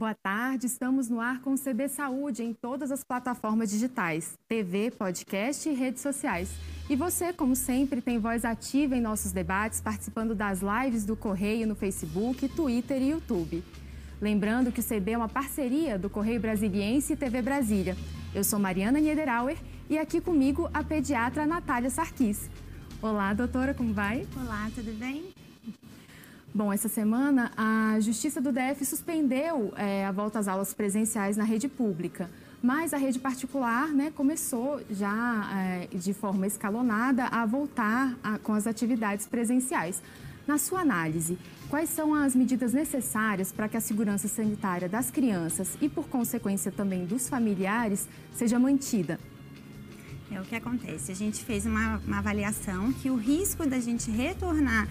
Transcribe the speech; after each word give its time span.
Boa 0.00 0.14
tarde, 0.14 0.64
estamos 0.64 1.10
no 1.10 1.20
ar 1.20 1.42
com 1.42 1.52
o 1.52 1.58
CB 1.58 1.86
Saúde 1.86 2.42
em 2.42 2.54
todas 2.54 2.90
as 2.90 3.04
plataformas 3.04 3.68
digitais, 3.68 4.32
TV, 4.48 4.90
podcast 4.90 5.68
e 5.68 5.74
redes 5.74 6.00
sociais. 6.00 6.50
E 6.88 6.96
você, 6.96 7.34
como 7.34 7.54
sempre, 7.54 8.00
tem 8.00 8.18
voz 8.18 8.46
ativa 8.46 8.96
em 8.96 9.00
nossos 9.02 9.30
debates, 9.30 9.78
participando 9.78 10.34
das 10.34 10.60
lives 10.62 11.04
do 11.04 11.14
Correio 11.14 11.66
no 11.66 11.74
Facebook, 11.74 12.48
Twitter 12.48 13.02
e 13.02 13.10
YouTube. 13.10 13.62
Lembrando 14.22 14.72
que 14.72 14.80
o 14.80 14.82
CB 14.82 15.10
é 15.10 15.18
uma 15.18 15.28
parceria 15.28 15.98
do 15.98 16.08
Correio 16.08 16.40
Brasiliense 16.40 17.12
e 17.12 17.16
TV 17.16 17.42
Brasília. 17.42 17.94
Eu 18.34 18.42
sou 18.42 18.58
Mariana 18.58 19.00
Niederauer 19.00 19.58
e 19.90 19.98
aqui 19.98 20.18
comigo 20.18 20.70
a 20.72 20.82
pediatra 20.82 21.44
Natália 21.44 21.90
Sarkis. 21.90 22.48
Olá, 23.02 23.34
doutora, 23.34 23.74
como 23.74 23.92
vai? 23.92 24.26
Olá, 24.34 24.70
tudo 24.74 24.98
bem? 24.98 25.39
Bom, 26.52 26.72
essa 26.72 26.88
semana 26.88 27.52
a 27.56 28.00
Justiça 28.00 28.40
do 28.40 28.50
DF 28.50 28.84
suspendeu 28.84 29.72
é, 29.76 30.04
a 30.04 30.10
volta 30.10 30.40
às 30.40 30.48
aulas 30.48 30.74
presenciais 30.74 31.36
na 31.36 31.44
rede 31.44 31.68
pública, 31.68 32.28
mas 32.60 32.92
a 32.92 32.96
rede 32.96 33.20
particular 33.20 33.86
né, 33.90 34.12
começou 34.16 34.80
já 34.90 35.48
é, 35.54 35.86
de 35.96 36.12
forma 36.12 36.48
escalonada 36.48 37.26
a 37.26 37.46
voltar 37.46 38.16
a, 38.20 38.36
com 38.38 38.52
as 38.52 38.66
atividades 38.66 39.28
presenciais. 39.28 40.02
Na 40.44 40.58
sua 40.58 40.80
análise, 40.80 41.38
quais 41.68 41.88
são 41.88 42.14
as 42.14 42.34
medidas 42.34 42.72
necessárias 42.72 43.52
para 43.52 43.68
que 43.68 43.76
a 43.76 43.80
segurança 43.80 44.26
sanitária 44.26 44.88
das 44.88 45.08
crianças 45.08 45.78
e, 45.80 45.88
por 45.88 46.08
consequência, 46.08 46.72
também 46.72 47.06
dos 47.06 47.28
familiares 47.28 48.08
seja 48.32 48.58
mantida? 48.58 49.20
É 50.32 50.40
o 50.40 50.44
que 50.44 50.54
acontece. 50.54 51.10
A 51.10 51.14
gente 51.14 51.42
fez 51.44 51.66
uma, 51.66 52.00
uma 52.06 52.18
avaliação 52.18 52.92
que 52.92 53.10
o 53.10 53.16
risco 53.16 53.66
da 53.66 53.80
gente 53.80 54.10
retornar 54.10 54.88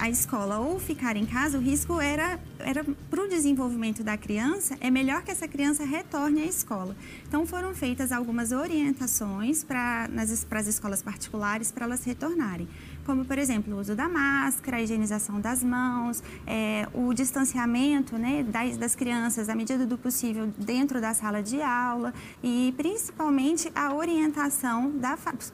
à 0.00 0.10
escola 0.10 0.58
ou 0.58 0.80
ficar 0.80 1.16
em 1.16 1.24
casa, 1.24 1.56
o 1.58 1.60
risco 1.60 2.00
era, 2.00 2.40
era 2.58 2.84
para 3.08 3.22
o 3.22 3.28
desenvolvimento 3.28 4.02
da 4.02 4.16
criança, 4.16 4.76
é 4.80 4.90
melhor 4.90 5.22
que 5.22 5.30
essa 5.30 5.46
criança 5.46 5.84
retorne 5.84 6.42
à 6.42 6.46
escola. 6.46 6.96
Então 7.28 7.46
foram 7.46 7.72
feitas 7.72 8.10
algumas 8.10 8.50
orientações 8.50 9.62
para 9.62 10.08
as 10.16 10.66
escolas 10.66 11.02
particulares 11.02 11.70
para 11.70 11.84
elas 11.84 12.04
retornarem 12.04 12.68
como 13.04 13.24
por 13.24 13.38
exemplo 13.38 13.74
o 13.74 13.80
uso 13.80 13.94
da 13.94 14.08
máscara, 14.08 14.78
a 14.78 14.82
higienização 14.82 15.40
das 15.40 15.62
mãos, 15.62 16.22
é, 16.46 16.88
o 16.92 17.12
distanciamento 17.12 18.16
né, 18.18 18.42
das, 18.42 18.76
das 18.76 18.94
crianças 18.94 19.48
à 19.48 19.54
medida 19.54 19.86
do 19.86 19.96
possível 19.96 20.52
dentro 20.58 21.00
da 21.00 21.14
sala 21.14 21.42
de 21.42 21.60
aula 21.60 22.12
e 22.42 22.74
principalmente 22.76 23.70
a 23.74 23.94
orientação 23.94 24.92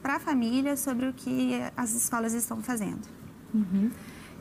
para 0.01 0.15
a 0.15 0.19
família 0.19 0.75
sobre 0.75 1.07
o 1.07 1.13
que 1.13 1.53
as 1.75 1.93
escolas 1.93 2.33
estão 2.33 2.61
fazendo. 2.61 3.01
Uhum. 3.53 3.91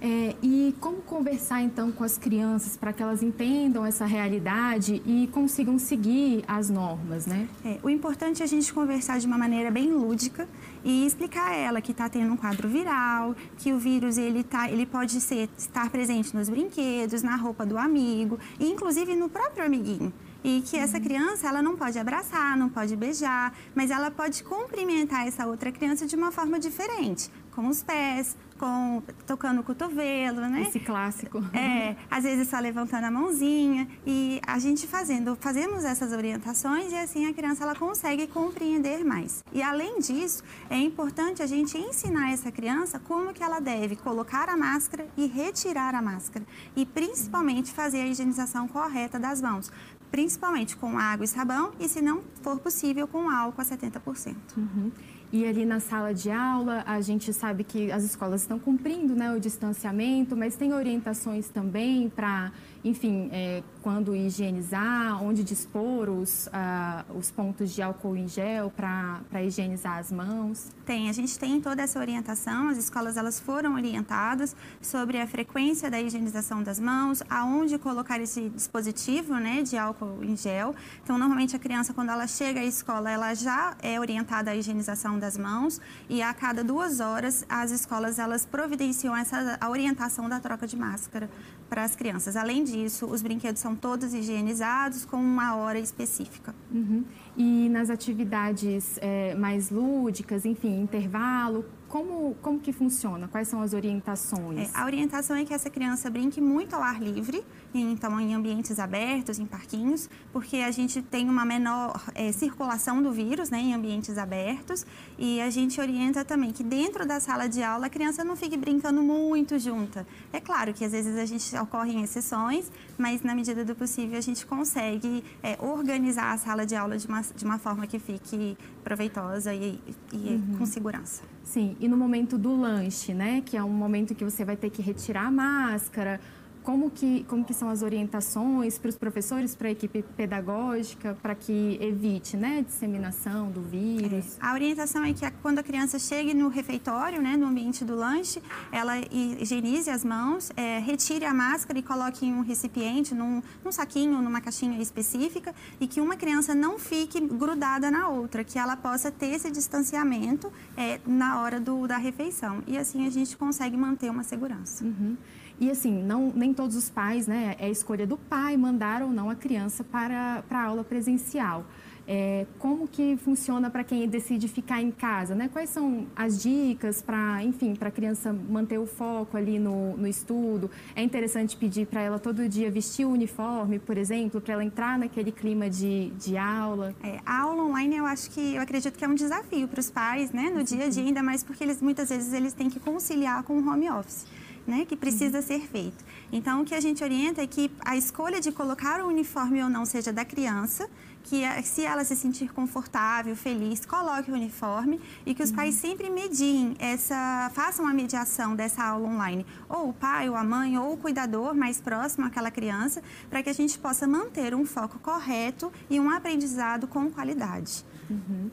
É, 0.02 0.34
e 0.42 0.74
como 0.80 1.02
conversar 1.02 1.60
então 1.60 1.92
com 1.92 2.02
as 2.02 2.16
crianças 2.16 2.74
para 2.74 2.90
que 2.90 3.02
elas 3.02 3.22
entendam 3.22 3.84
essa 3.84 4.06
realidade 4.06 5.02
e 5.04 5.28
consigam 5.30 5.78
seguir 5.78 6.42
as 6.48 6.70
normas, 6.70 7.26
né? 7.26 7.46
É, 7.62 7.78
o 7.82 7.90
importante 7.90 8.40
é 8.40 8.44
a 8.46 8.48
gente 8.48 8.72
conversar 8.72 9.18
de 9.18 9.26
uma 9.26 9.36
maneira 9.36 9.70
bem 9.70 9.92
lúdica 9.92 10.48
e 10.84 11.06
explicar 11.06 11.48
a 11.48 11.54
ela 11.54 11.80
que 11.80 11.92
está 11.92 12.08
tendo 12.08 12.32
um 12.32 12.36
quadro 12.36 12.68
viral, 12.68 13.34
que 13.58 13.72
o 13.72 13.78
vírus 13.78 14.18
ele, 14.18 14.42
tá, 14.42 14.70
ele 14.70 14.86
pode 14.86 15.20
ser, 15.20 15.48
estar 15.56 15.90
presente 15.90 16.34
nos 16.34 16.48
brinquedos, 16.48 17.22
na 17.22 17.36
roupa 17.36 17.66
do 17.66 17.78
amigo 17.78 18.38
e 18.58 18.70
inclusive 18.70 19.14
no 19.14 19.28
próprio 19.28 19.64
amiguinho 19.64 20.12
e 20.42 20.62
que 20.62 20.76
essa 20.76 20.96
uhum. 20.96 21.04
criança 21.04 21.48
ela 21.48 21.62
não 21.62 21.76
pode 21.76 21.98
abraçar, 21.98 22.56
não 22.56 22.68
pode 22.68 22.96
beijar, 22.96 23.52
mas 23.74 23.90
ela 23.90 24.10
pode 24.10 24.42
cumprimentar 24.42 25.26
essa 25.26 25.46
outra 25.46 25.70
criança 25.70 26.06
de 26.06 26.16
uma 26.16 26.32
forma 26.32 26.58
diferente, 26.58 27.30
com 27.60 27.68
os 27.68 27.82
pés, 27.82 28.38
com 28.58 29.02
tocando 29.26 29.60
o 29.60 29.62
cotovelo, 29.62 30.40
né? 30.48 30.62
Esse 30.62 30.80
clássico. 30.80 31.44
É, 31.52 31.94
às 32.10 32.24
vezes 32.24 32.48
só 32.48 32.58
levantando 32.58 33.04
a 33.04 33.10
mãozinha 33.10 33.86
e 34.06 34.40
a 34.46 34.58
gente 34.58 34.86
fazendo, 34.86 35.36
fazemos 35.36 35.84
essas 35.84 36.12
orientações 36.12 36.90
e 36.90 36.96
assim 36.96 37.26
a 37.26 37.34
criança 37.34 37.64
ela 37.64 37.74
consegue 37.74 38.26
compreender 38.26 39.04
mais. 39.04 39.44
E 39.52 39.62
além 39.62 39.98
disso, 39.98 40.42
é 40.70 40.78
importante 40.78 41.42
a 41.42 41.46
gente 41.46 41.76
ensinar 41.76 42.32
essa 42.32 42.50
criança 42.50 42.98
como 42.98 43.34
que 43.34 43.42
ela 43.42 43.60
deve 43.60 43.94
colocar 43.94 44.48
a 44.48 44.56
máscara 44.56 45.06
e 45.18 45.26
retirar 45.26 45.94
a 45.94 46.00
máscara 46.00 46.46
e 46.74 46.86
principalmente 46.86 47.72
fazer 47.72 48.00
a 48.00 48.06
higienização 48.06 48.66
correta 48.66 49.18
das 49.18 49.42
mãos, 49.42 49.70
principalmente 50.10 50.76
com 50.76 50.98
água 50.98 51.24
e 51.24 51.28
sabão 51.28 51.72
e 51.78 51.88
se 51.88 52.00
não 52.00 52.22
for 52.42 52.58
possível 52.58 53.06
com 53.06 53.28
álcool 53.28 53.60
a 53.60 53.64
70%. 53.64 54.34
Uhum. 54.56 54.90
E 55.32 55.46
ali 55.46 55.64
na 55.64 55.78
sala 55.78 56.12
de 56.12 56.28
aula, 56.28 56.82
a 56.84 57.00
gente 57.00 57.32
sabe 57.32 57.62
que 57.62 57.92
as 57.92 58.02
escolas 58.02 58.40
estão 58.42 58.58
cumprindo 58.58 59.14
né, 59.14 59.32
o 59.32 59.38
distanciamento, 59.38 60.36
mas 60.36 60.56
tem 60.56 60.72
orientações 60.72 61.48
também 61.48 62.08
para 62.08 62.50
enfim, 62.82 63.28
é, 63.32 63.62
quando 63.82 64.14
higienizar, 64.14 65.22
onde 65.22 65.44
dispor 65.44 66.08
os, 66.08 66.46
uh, 66.46 67.18
os 67.18 67.30
pontos 67.30 67.72
de 67.74 67.82
álcool 67.82 68.16
em 68.16 68.26
gel 68.26 68.70
para 68.70 69.42
higienizar 69.42 69.98
as 69.98 70.10
mãos? 70.10 70.70
Tem, 70.86 71.08
a 71.08 71.12
gente 71.12 71.38
tem 71.38 71.60
toda 71.60 71.82
essa 71.82 71.98
orientação, 71.98 72.68
as 72.68 72.78
escolas 72.78 73.16
elas 73.16 73.38
foram 73.38 73.74
orientadas 73.74 74.56
sobre 74.80 75.20
a 75.20 75.26
frequência 75.26 75.90
da 75.90 76.00
higienização 76.00 76.62
das 76.62 76.80
mãos, 76.80 77.22
aonde 77.28 77.78
colocar 77.78 78.18
esse 78.20 78.48
dispositivo 78.48 79.34
né, 79.34 79.62
de 79.62 79.76
álcool 79.76 80.22
em 80.22 80.36
gel. 80.36 80.74
Então, 81.02 81.18
normalmente 81.18 81.54
a 81.54 81.58
criança, 81.58 81.92
quando 81.92 82.10
ela 82.10 82.26
chega 82.26 82.60
à 82.60 82.64
escola, 82.64 83.10
ela 83.10 83.34
já 83.34 83.76
é 83.82 84.00
orientada 84.00 84.50
à 84.50 84.56
higienização 84.56 85.18
das 85.18 85.36
mãos 85.36 85.80
e 86.08 86.22
a 86.22 86.32
cada 86.32 86.64
duas 86.64 87.00
horas 87.00 87.44
as 87.48 87.70
escolas 87.70 88.18
elas 88.18 88.46
providenciam 88.46 89.16
essa, 89.16 89.58
a 89.60 89.68
orientação 89.68 90.28
da 90.28 90.40
troca 90.40 90.66
de 90.66 90.76
máscara 90.76 91.28
para 91.70 91.84
as 91.84 91.94
crianças. 91.94 92.36
Além 92.36 92.64
disso, 92.64 93.06
os 93.06 93.22
brinquedos 93.22 93.60
são 93.60 93.76
todos 93.76 94.12
higienizados 94.12 95.04
com 95.04 95.16
uma 95.16 95.54
hora 95.54 95.78
específica. 95.78 96.52
Uhum. 96.70 97.04
E 97.36 97.68
nas 97.68 97.88
atividades 97.88 98.98
é, 99.00 99.34
mais 99.36 99.70
lúdicas, 99.70 100.44
enfim, 100.44 100.80
intervalo, 100.82 101.64
como, 101.90 102.36
como 102.40 102.60
que 102.60 102.72
funciona? 102.72 103.26
Quais 103.26 103.48
são 103.48 103.60
as 103.60 103.74
orientações? 103.74 104.72
É, 104.72 104.78
a 104.78 104.86
orientação 104.86 105.36
é 105.36 105.44
que 105.44 105.52
essa 105.52 105.68
criança 105.68 106.08
brinque 106.08 106.40
muito 106.40 106.74
ao 106.74 106.82
ar 106.82 107.02
livre, 107.02 107.44
então 107.74 108.18
em 108.20 108.32
ambientes 108.32 108.78
abertos, 108.78 109.40
em 109.40 109.44
parquinhos, 109.44 110.08
porque 110.32 110.58
a 110.58 110.70
gente 110.70 111.02
tem 111.02 111.28
uma 111.28 111.44
menor 111.44 112.00
é, 112.14 112.30
circulação 112.30 113.02
do 113.02 113.10
vírus 113.12 113.50
né, 113.50 113.58
em 113.58 113.74
ambientes 113.74 114.16
abertos 114.18 114.86
e 115.18 115.40
a 115.40 115.50
gente 115.50 115.80
orienta 115.80 116.24
também 116.24 116.52
que 116.52 116.62
dentro 116.62 117.04
da 117.04 117.18
sala 117.18 117.48
de 117.48 117.60
aula 117.60 117.86
a 117.86 117.90
criança 117.90 118.22
não 118.22 118.36
fique 118.36 118.56
brincando 118.56 119.02
muito 119.02 119.58
junta. 119.58 120.06
É 120.32 120.38
claro 120.40 120.72
que 120.72 120.84
às 120.84 120.92
vezes 120.92 121.18
a 121.18 121.26
gente 121.26 121.56
ocorrem 121.56 122.04
exceções, 122.04 122.70
mas 122.96 123.22
na 123.22 123.34
medida 123.34 123.64
do 123.64 123.74
possível 123.74 124.16
a 124.16 124.22
gente 124.22 124.46
consegue 124.46 125.24
é, 125.42 125.58
organizar 125.60 126.32
a 126.32 126.38
sala 126.38 126.64
de 126.64 126.76
aula 126.76 126.96
de 126.96 127.08
uma, 127.08 127.22
de 127.22 127.44
uma 127.44 127.58
forma 127.58 127.84
que 127.88 127.98
fique 127.98 128.56
proveitosa 128.84 129.52
e, 129.52 129.80
e 130.12 130.16
uhum. 130.16 130.58
com 130.58 130.66
segurança. 130.66 131.22
Sim, 131.50 131.76
e 131.80 131.88
no 131.88 131.96
momento 131.96 132.38
do 132.38 132.54
lanche, 132.54 133.12
né, 133.12 133.42
que 133.44 133.56
é 133.56 133.64
um 133.64 133.70
momento 133.70 134.14
que 134.14 134.22
você 134.22 134.44
vai 134.44 134.56
ter 134.56 134.70
que 134.70 134.80
retirar 134.80 135.26
a 135.26 135.30
máscara, 135.32 136.20
como 136.62 136.90
que, 136.90 137.24
como 137.28 137.44
que 137.44 137.54
são 137.54 137.68
as 137.68 137.82
orientações 137.82 138.78
para 138.78 138.88
os 138.88 138.96
professores, 138.96 139.54
para 139.54 139.68
a 139.68 139.70
equipe 139.70 140.02
pedagógica, 140.16 141.16
para 141.22 141.34
que 141.34 141.78
evite 141.80 142.36
né, 142.36 142.58
a 142.58 142.62
disseminação 142.62 143.50
do 143.50 143.62
vírus? 143.62 144.38
É, 144.38 144.46
a 144.46 144.52
orientação 144.52 145.04
é 145.04 145.12
que 145.12 145.28
quando 145.42 145.58
a 145.58 145.62
criança 145.62 145.98
chegue 145.98 146.34
no 146.34 146.48
refeitório, 146.48 147.20
né, 147.20 147.36
no 147.36 147.46
ambiente 147.46 147.84
do 147.84 147.94
lanche, 147.94 148.42
ela 148.70 148.94
higienize 149.10 149.90
as 149.90 150.04
mãos, 150.04 150.50
é, 150.56 150.78
retire 150.78 151.24
a 151.24 151.34
máscara 151.34 151.78
e 151.78 151.82
coloque 151.82 152.26
em 152.26 152.32
um 152.32 152.42
recipiente, 152.42 153.14
num, 153.14 153.42
num 153.64 153.72
saquinho, 153.72 154.20
numa 154.20 154.40
caixinha 154.40 154.80
específica, 154.80 155.54
e 155.80 155.86
que 155.86 156.00
uma 156.00 156.16
criança 156.16 156.54
não 156.54 156.78
fique 156.78 157.20
grudada 157.20 157.90
na 157.90 158.08
outra, 158.08 158.44
que 158.44 158.58
ela 158.58 158.76
possa 158.76 159.10
ter 159.10 159.34
esse 159.34 159.50
distanciamento 159.50 160.52
é, 160.76 161.00
na 161.06 161.40
hora 161.40 161.58
do, 161.58 161.86
da 161.86 161.96
refeição. 161.96 162.62
E 162.66 162.76
assim 162.76 163.06
a 163.06 163.10
gente 163.10 163.36
consegue 163.36 163.76
manter 163.76 164.10
uma 164.10 164.22
segurança. 164.22 164.84
Uhum. 164.84 165.16
E 165.60 165.70
assim, 165.70 166.02
não, 166.02 166.32
nem 166.34 166.54
todos 166.54 166.74
os 166.74 166.88
pais, 166.88 167.26
né? 167.26 167.54
É 167.58 167.68
escolha 167.68 168.06
do 168.06 168.16
pai 168.16 168.56
mandar 168.56 169.02
ou 169.02 169.10
não 169.10 169.28
a 169.28 169.34
criança 169.34 169.84
para, 169.84 170.42
para 170.48 170.58
a 170.58 170.64
aula 170.64 170.82
presencial. 170.82 171.66
É, 172.08 172.46
como 172.58 172.88
que 172.88 173.16
funciona 173.18 173.70
para 173.70 173.84
quem 173.84 174.08
decide 174.08 174.48
ficar 174.48 174.80
em 174.80 174.90
casa, 174.90 175.34
né? 175.34 175.50
Quais 175.52 175.68
são 175.68 176.06
as 176.16 176.42
dicas 176.42 177.02
para, 177.02 177.44
enfim, 177.44 177.76
para 177.76 177.88
a 177.88 177.90
criança 177.90 178.32
manter 178.32 178.78
o 178.78 178.86
foco 178.86 179.36
ali 179.36 179.58
no, 179.58 179.96
no 179.98 180.08
estudo? 180.08 180.70
É 180.96 181.02
interessante 181.02 181.56
pedir 181.58 181.86
para 181.86 182.00
ela 182.00 182.18
todo 182.18 182.48
dia 182.48 182.70
vestir 182.70 183.04
o 183.04 183.10
uniforme, 183.10 183.78
por 183.78 183.98
exemplo, 183.98 184.40
para 184.40 184.54
ela 184.54 184.64
entrar 184.64 184.98
naquele 184.98 185.30
clima 185.30 185.68
de, 185.68 186.10
de 186.12 186.38
aula? 186.38 186.94
É, 187.04 187.20
a 187.24 187.42
aula 187.42 187.64
online 187.64 187.98
eu 187.98 188.06
acho 188.06 188.30
que, 188.30 188.54
eu 188.54 188.62
acredito 188.62 188.96
que 188.96 189.04
é 189.04 189.08
um 189.08 189.14
desafio 189.14 189.68
para 189.68 189.78
os 189.78 189.90
pais, 189.90 190.32
né? 190.32 190.50
No 190.52 190.64
dia 190.64 190.86
a 190.86 190.88
dia, 190.88 191.04
ainda 191.04 191.22
mais 191.22 191.44
porque 191.44 191.62
eles, 191.62 191.82
muitas 191.82 192.08
vezes 192.08 192.32
eles 192.32 192.54
têm 192.54 192.70
que 192.70 192.80
conciliar 192.80 193.42
com 193.42 193.58
o 193.58 193.68
home 193.68 193.90
office. 193.90 194.26
Né, 194.70 194.86
que 194.86 194.96
precisa 194.96 195.38
uhum. 195.38 195.42
ser 195.42 195.60
feito. 195.66 196.04
Então, 196.32 196.62
o 196.62 196.64
que 196.64 196.74
a 196.74 196.80
gente 196.80 197.02
orienta 197.02 197.42
é 197.42 197.46
que 197.46 197.70
a 197.84 197.96
escolha 197.96 198.40
de 198.40 198.52
colocar 198.52 199.02
o 199.02 199.08
uniforme 199.08 199.60
ou 199.62 199.68
não 199.68 199.84
seja 199.84 200.12
da 200.12 200.24
criança, 200.24 200.88
que 201.24 201.42
se 201.64 201.82
ela 201.82 202.04
se 202.04 202.16
sentir 202.16 202.50
confortável, 202.52 203.34
feliz, 203.36 203.84
coloque 203.84 204.30
o 204.30 204.34
uniforme 204.34 205.00
e 205.26 205.34
que 205.34 205.42
os 205.42 205.50
uhum. 205.50 205.56
pais 205.56 205.74
sempre 205.74 206.08
mediem 206.08 206.76
essa, 206.78 207.50
façam 207.52 207.86
a 207.86 207.92
mediação 207.92 208.54
dessa 208.54 208.82
aula 208.84 209.08
online, 209.08 209.44
ou 209.68 209.90
o 209.90 209.92
pai, 209.92 210.30
ou 210.30 210.36
a 210.36 210.44
mãe, 210.44 210.78
ou 210.78 210.94
o 210.94 210.96
cuidador 210.96 211.54
mais 211.54 211.80
próximo 211.80 212.26
àquela 212.26 212.50
criança, 212.50 213.02
para 213.28 213.42
que 213.42 213.50
a 213.50 213.52
gente 213.52 213.78
possa 213.78 214.06
manter 214.06 214.54
um 214.54 214.64
foco 214.64 214.98
correto 215.00 215.72
e 215.90 215.98
um 215.98 216.08
aprendizado 216.08 216.86
com 216.86 217.10
qualidade. 217.10 217.84
Uhum. 218.08 218.50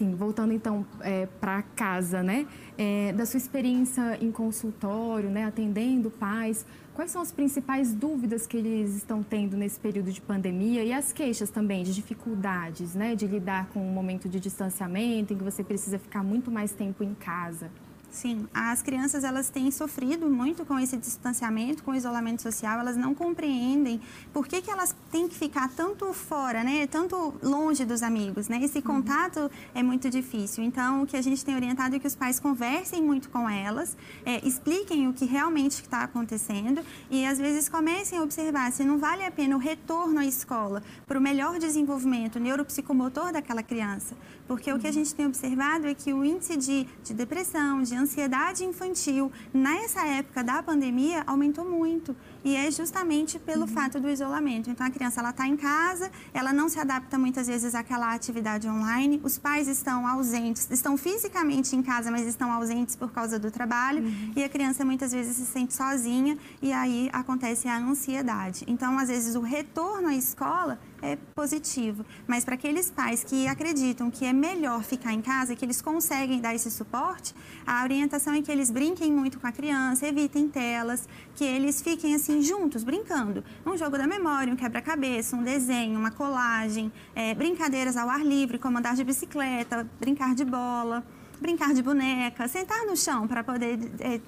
Sim, 0.00 0.14
voltando 0.14 0.54
então 0.54 0.86
é, 1.02 1.26
para 1.26 1.60
casa, 1.60 2.22
né? 2.22 2.46
É, 2.78 3.12
da 3.12 3.26
sua 3.26 3.36
experiência 3.36 4.16
em 4.18 4.32
consultório, 4.32 5.28
né, 5.28 5.44
atendendo 5.44 6.10
pais, 6.10 6.64
quais 6.94 7.10
são 7.10 7.20
as 7.20 7.30
principais 7.30 7.92
dúvidas 7.92 8.46
que 8.46 8.56
eles 8.56 8.96
estão 8.96 9.22
tendo 9.22 9.58
nesse 9.58 9.78
período 9.78 10.10
de 10.10 10.18
pandemia 10.22 10.82
e 10.82 10.90
as 10.90 11.12
queixas 11.12 11.50
também 11.50 11.82
de 11.82 11.94
dificuldades, 11.94 12.94
né, 12.94 13.14
de 13.14 13.26
lidar 13.26 13.68
com 13.74 13.86
um 13.86 13.92
momento 13.92 14.26
de 14.26 14.40
distanciamento 14.40 15.34
em 15.34 15.36
que 15.36 15.44
você 15.44 15.62
precisa 15.62 15.98
ficar 15.98 16.24
muito 16.24 16.50
mais 16.50 16.72
tempo 16.72 17.04
em 17.04 17.12
casa? 17.12 17.70
Sim, 18.10 18.48
as 18.52 18.82
crianças 18.82 19.22
elas 19.22 19.50
têm 19.50 19.70
sofrido 19.70 20.28
muito 20.28 20.64
com 20.64 20.78
esse 20.80 20.96
distanciamento, 20.96 21.84
com 21.84 21.92
o 21.92 21.94
isolamento 21.94 22.42
social, 22.42 22.80
elas 22.80 22.96
não 22.96 23.14
compreendem 23.14 24.00
por 24.32 24.48
que, 24.48 24.60
que 24.60 24.68
elas 24.68 24.94
têm 25.12 25.28
que 25.28 25.34
ficar 25.36 25.68
tanto 25.68 26.12
fora, 26.12 26.64
né, 26.64 26.88
tanto 26.88 27.34
longe 27.40 27.84
dos 27.84 28.02
amigos, 28.02 28.48
né? 28.48 28.58
Esse 28.62 28.78
uhum. 28.78 28.84
contato 28.84 29.40
uhum. 29.40 29.50
é 29.74 29.82
muito 29.82 30.10
difícil. 30.10 30.64
Então, 30.64 31.02
o 31.02 31.06
que 31.06 31.16
a 31.16 31.22
gente 31.22 31.44
tem 31.44 31.54
orientado 31.54 31.94
é 31.94 31.98
que 32.00 32.06
os 32.06 32.16
pais 32.16 32.40
conversem 32.40 33.00
muito 33.00 33.28
com 33.30 33.48
elas, 33.48 33.96
é, 34.24 34.44
expliquem 34.46 35.06
o 35.06 35.12
que 35.12 35.24
realmente 35.24 35.80
está 35.82 36.02
acontecendo 36.02 36.82
e 37.08 37.24
às 37.24 37.38
vezes 37.38 37.68
comecem 37.68 38.18
a 38.18 38.22
observar 38.22 38.72
se 38.72 38.82
não 38.82 38.98
vale 38.98 39.24
a 39.24 39.30
pena 39.30 39.54
o 39.54 39.58
retorno 39.58 40.18
à 40.18 40.26
escola 40.26 40.82
para 41.06 41.16
o 41.16 41.22
melhor 41.22 41.60
desenvolvimento 41.60 42.40
neuropsicomotor 42.40 43.32
daquela 43.32 43.62
criança, 43.62 44.16
porque 44.48 44.68
uhum. 44.70 44.78
o 44.78 44.80
que 44.80 44.86
a 44.86 44.90
uhum. 44.90 44.94
gente 44.94 45.14
tem 45.14 45.26
observado 45.26 45.86
é 45.86 45.94
que 45.94 46.12
o 46.12 46.24
índice 46.24 46.56
de, 46.56 46.88
de 47.04 47.14
depressão, 47.14 47.82
de 47.82 47.99
ansiedade 48.00 48.64
infantil 48.64 49.30
nessa 49.52 50.06
época 50.06 50.42
da 50.42 50.62
pandemia 50.62 51.22
aumentou 51.26 51.64
muito 51.64 52.16
e 52.44 52.56
é 52.56 52.70
justamente 52.70 53.38
pelo 53.38 53.62
uhum. 53.62 53.66
fato 53.68 54.00
do 54.00 54.08
isolamento. 54.08 54.70
Então 54.70 54.86
a 54.86 54.90
criança 54.90 55.20
ela 55.20 55.30
está 55.30 55.46
em 55.46 55.56
casa, 55.56 56.10
ela 56.32 56.52
não 56.52 56.68
se 56.68 56.78
adapta 56.78 57.18
muitas 57.18 57.46
vezes 57.46 57.74
àquela 57.74 58.14
atividade 58.14 58.68
online, 58.68 59.20
os 59.22 59.38
pais 59.38 59.68
estão 59.68 60.06
ausentes, 60.06 60.70
estão 60.70 60.96
fisicamente 60.96 61.76
em 61.76 61.82
casa, 61.82 62.10
mas 62.10 62.26
estão 62.26 62.52
ausentes 62.52 62.96
por 62.96 63.12
causa 63.12 63.38
do 63.38 63.50
trabalho 63.50 64.02
uhum. 64.02 64.32
e 64.34 64.42
a 64.42 64.48
criança 64.48 64.84
muitas 64.84 65.12
vezes 65.12 65.36
se 65.36 65.46
sente 65.46 65.74
sozinha 65.74 66.38
e 66.62 66.72
aí 66.72 67.10
acontece 67.12 67.68
a 67.68 67.78
ansiedade. 67.78 68.64
Então 68.66 68.98
às 68.98 69.08
vezes 69.08 69.34
o 69.34 69.40
retorno 69.40 70.08
à 70.08 70.14
escola 70.14 70.78
é 71.02 71.16
positivo. 71.34 72.04
Mas 72.26 72.44
para 72.44 72.54
aqueles 72.54 72.90
pais 72.90 73.24
que 73.24 73.46
acreditam 73.46 74.10
que 74.10 74.24
é 74.24 74.32
melhor 74.32 74.82
ficar 74.82 75.12
em 75.12 75.20
casa, 75.20 75.54
que 75.54 75.64
eles 75.64 75.80
conseguem 75.80 76.40
dar 76.40 76.54
esse 76.54 76.70
suporte, 76.70 77.34
a 77.66 77.82
orientação 77.82 78.34
é 78.34 78.42
que 78.42 78.50
eles 78.50 78.70
brinquem 78.70 79.12
muito 79.12 79.38
com 79.38 79.46
a 79.46 79.52
criança, 79.52 80.06
evitem 80.06 80.48
telas, 80.48 81.08
que 81.34 81.44
eles 81.44 81.80
fiquem 81.82 82.14
assim 82.14 82.42
juntos, 82.42 82.84
brincando. 82.84 83.44
Um 83.64 83.76
jogo 83.76 83.96
da 83.96 84.06
memória, 84.06 84.52
um 84.52 84.56
quebra-cabeça, 84.56 85.36
um 85.36 85.42
desenho, 85.42 85.98
uma 85.98 86.10
colagem, 86.10 86.92
é, 87.14 87.34
brincadeiras 87.34 87.96
ao 87.96 88.08
ar 88.08 88.24
livre, 88.24 88.58
como 88.58 88.78
andar 88.78 88.94
de 88.94 89.04
bicicleta, 89.04 89.88
brincar 89.98 90.34
de 90.34 90.44
bola 90.44 91.04
brincar 91.40 91.72
de 91.74 91.82
boneca, 91.82 92.46
sentar 92.48 92.84
no 92.86 92.96
chão 92.96 93.26
para 93.26 93.42
poder 93.42 93.78
é, 94.00 94.20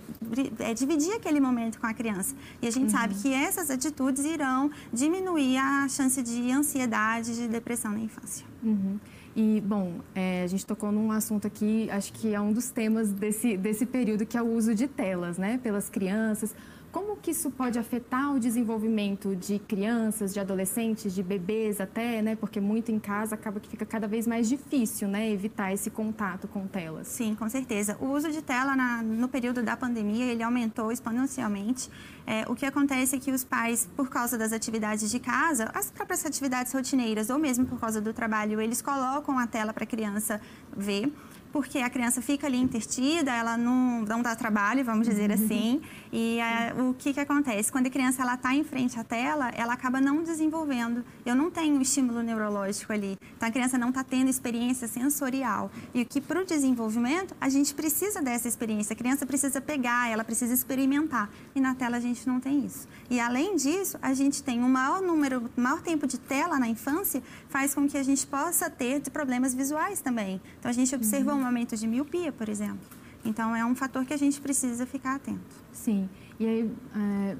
é, 0.58 0.74
dividir 0.74 1.12
aquele 1.12 1.40
momento 1.40 1.78
com 1.78 1.86
a 1.86 1.94
criança. 1.94 2.34
E 2.60 2.66
a 2.66 2.70
gente 2.70 2.84
uhum. 2.84 2.90
sabe 2.90 3.14
que 3.14 3.32
essas 3.32 3.70
atitudes 3.70 4.24
irão 4.24 4.70
diminuir 4.92 5.58
a 5.58 5.88
chance 5.88 6.22
de 6.22 6.50
ansiedade, 6.50 7.34
de 7.34 7.48
depressão 7.48 7.92
na 7.92 8.00
infância. 8.00 8.46
Uhum. 8.62 8.98
E, 9.34 9.62
bom, 9.62 10.00
é, 10.14 10.42
a 10.42 10.46
gente 10.46 10.64
tocou 10.66 10.92
num 10.92 11.10
assunto 11.10 11.46
aqui, 11.46 11.88
acho 11.90 12.12
que 12.12 12.34
é 12.34 12.40
um 12.40 12.52
dos 12.52 12.70
temas 12.70 13.10
desse, 13.10 13.56
desse 13.56 13.86
período, 13.86 14.26
que 14.26 14.36
é 14.36 14.42
o 14.42 14.46
uso 14.46 14.74
de 14.74 14.86
telas, 14.86 15.38
né, 15.38 15.58
pelas 15.62 15.88
crianças. 15.88 16.54
Como 16.92 17.16
que 17.16 17.30
isso 17.30 17.50
pode 17.50 17.78
afetar 17.78 18.34
o 18.34 18.38
desenvolvimento 18.38 19.34
de 19.34 19.58
crianças, 19.58 20.34
de 20.34 20.38
adolescentes, 20.38 21.14
de 21.14 21.22
bebês 21.22 21.80
até, 21.80 22.20
né? 22.20 22.36
Porque 22.36 22.60
muito 22.60 22.92
em 22.92 22.98
casa 22.98 23.34
acaba 23.34 23.58
que 23.58 23.66
fica 23.70 23.86
cada 23.86 24.06
vez 24.06 24.26
mais 24.26 24.46
difícil, 24.46 25.08
né? 25.08 25.30
Evitar 25.30 25.72
esse 25.72 25.88
contato 25.88 26.46
com 26.46 26.66
telas. 26.66 27.08
Sim, 27.08 27.34
com 27.34 27.48
certeza. 27.48 27.96
O 27.98 28.08
uso 28.08 28.30
de 28.30 28.42
tela 28.42 28.76
na, 28.76 29.02
no 29.02 29.26
período 29.26 29.62
da 29.62 29.74
pandemia, 29.74 30.26
ele 30.26 30.42
aumentou 30.42 30.92
exponencialmente. 30.92 31.88
É, 32.26 32.44
o 32.46 32.54
que 32.54 32.66
acontece 32.66 33.16
é 33.16 33.18
que 33.18 33.32
os 33.32 33.42
pais, 33.42 33.88
por 33.96 34.10
causa 34.10 34.36
das 34.36 34.52
atividades 34.52 35.10
de 35.10 35.18
casa, 35.18 35.70
as 35.72 35.90
próprias 35.90 36.26
atividades 36.26 36.74
rotineiras, 36.74 37.30
ou 37.30 37.38
mesmo 37.38 37.64
por 37.64 37.80
causa 37.80 38.02
do 38.02 38.12
trabalho, 38.12 38.60
eles 38.60 38.82
colocam 38.82 39.38
a 39.38 39.46
tela 39.46 39.72
para 39.72 39.84
a 39.84 39.86
criança 39.86 40.38
ver 40.76 41.10
porque 41.52 41.78
a 41.78 41.90
criança 41.90 42.22
fica 42.22 42.46
ali 42.46 42.56
intertida, 42.56 43.30
ela 43.30 43.56
não, 43.58 44.00
não 44.02 44.22
dá 44.22 44.34
trabalho, 44.34 44.82
vamos 44.82 45.06
dizer 45.06 45.28
uhum. 45.28 45.34
assim. 45.34 45.82
E 46.12 46.38
é, 46.40 46.74
o 46.74 46.92
que, 46.92 47.14
que 47.14 47.20
acontece? 47.20 47.72
Quando 47.72 47.86
a 47.86 47.90
criança 47.90 48.22
está 48.22 48.54
em 48.54 48.62
frente 48.62 49.00
à 49.00 49.04
tela, 49.04 49.48
ela 49.50 49.72
acaba 49.72 50.00
não 50.00 50.22
desenvolvendo. 50.22 51.04
Eu 51.24 51.34
não 51.34 51.50
tenho 51.50 51.80
estímulo 51.80 52.22
neurológico 52.22 52.92
ali. 52.92 53.18
Então, 53.36 53.48
a 53.48 53.52
criança 53.52 53.78
não 53.78 53.88
está 53.88 54.04
tendo 54.04 54.28
experiência 54.28 54.86
sensorial. 54.86 55.70
E 55.94 56.02
o 56.02 56.06
que, 56.06 56.20
para 56.20 56.40
o 56.40 56.44
desenvolvimento, 56.44 57.34
a 57.40 57.48
gente 57.48 57.74
precisa 57.74 58.20
dessa 58.20 58.46
experiência. 58.46 58.92
A 58.92 58.96
criança 58.96 59.24
precisa 59.24 59.60
pegar, 59.60 60.10
ela 60.10 60.22
precisa 60.22 60.52
experimentar. 60.52 61.30
E 61.54 61.60
na 61.60 61.74
tela 61.74 61.96
a 61.96 62.00
gente 62.00 62.26
não 62.28 62.38
tem 62.38 62.64
isso. 62.64 62.86
E, 63.10 63.18
além 63.18 63.56
disso, 63.56 63.98
a 64.02 64.12
gente 64.12 64.42
tem 64.42 64.62
um 64.62 64.68
maior 64.68 65.00
número, 65.00 65.50
maior 65.56 65.80
tempo 65.80 66.06
de 66.06 66.18
tela 66.18 66.58
na 66.58 66.68
infância, 66.68 67.22
faz 67.48 67.74
com 67.74 67.88
que 67.88 67.96
a 67.96 68.02
gente 68.02 68.26
possa 68.26 68.68
ter 68.68 69.00
problemas 69.10 69.54
visuais 69.54 70.00
também. 70.00 70.40
Então, 70.58 70.70
a 70.70 70.74
gente 70.74 70.94
observa 70.94 71.32
uhum 71.32 71.42
um 71.42 71.46
aumento 71.46 71.76
de 71.76 71.86
miopia, 71.86 72.30
por 72.32 72.48
exemplo. 72.48 73.01
Então, 73.24 73.54
é 73.54 73.64
um 73.64 73.74
fator 73.74 74.04
que 74.04 74.12
a 74.12 74.16
gente 74.16 74.40
precisa 74.40 74.84
ficar 74.86 75.16
atento. 75.16 75.54
Sim. 75.72 76.08
E 76.38 76.46
aí, 76.46 76.70
é, 76.96 77.36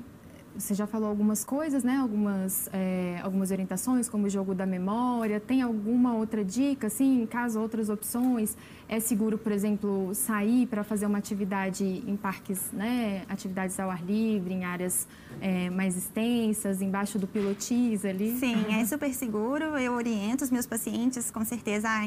você 0.57 0.75
já 0.75 0.87
falou 0.87 1.09
algumas 1.09 1.45
coisas, 1.45 1.83
né? 1.83 1.97
Algumas, 1.97 2.69
é, 2.73 3.19
algumas 3.23 3.51
orientações, 3.51 4.09
como 4.09 4.27
o 4.27 4.31
jogo 4.31 4.55
da 4.55 4.67
memória. 4.67 5.41
Tem 5.41 5.63
alguma 5.63 6.15
outra 6.15 6.45
dica, 6.45 6.87
assim, 6.87 7.27
caso 7.31 7.61
outras 7.61 7.89
opções? 7.89 8.57
É 8.89 9.01
seguro, 9.01 9.39
por 9.39 9.53
exemplo, 9.53 10.15
sair 10.15 10.67
para 10.67 10.85
fazer 10.85 11.07
uma 11.07 11.19
atividade 11.19 11.85
em 12.07 12.17
parques, 12.17 12.71
né? 12.73 13.23
Atividades 13.29 13.81
ao 13.81 13.91
ar 13.91 14.05
livre, 14.05 14.53
em 14.53 14.65
áreas 14.65 15.09
é, 15.41 15.71
mais 15.71 15.97
extensas, 15.97 16.83
embaixo 16.83 17.19
do 17.19 17.27
pilotis 17.27 18.05
ali? 18.05 18.37
Sim, 18.39 18.67
é 18.79 18.85
super 18.85 19.13
seguro. 19.15 19.65
Eu 19.79 19.95
oriento 19.95 20.45
os 20.45 20.51
meus 20.51 20.67
pacientes, 20.67 21.31
com 21.31 21.45
certeza, 21.45 21.89
a 21.89 22.03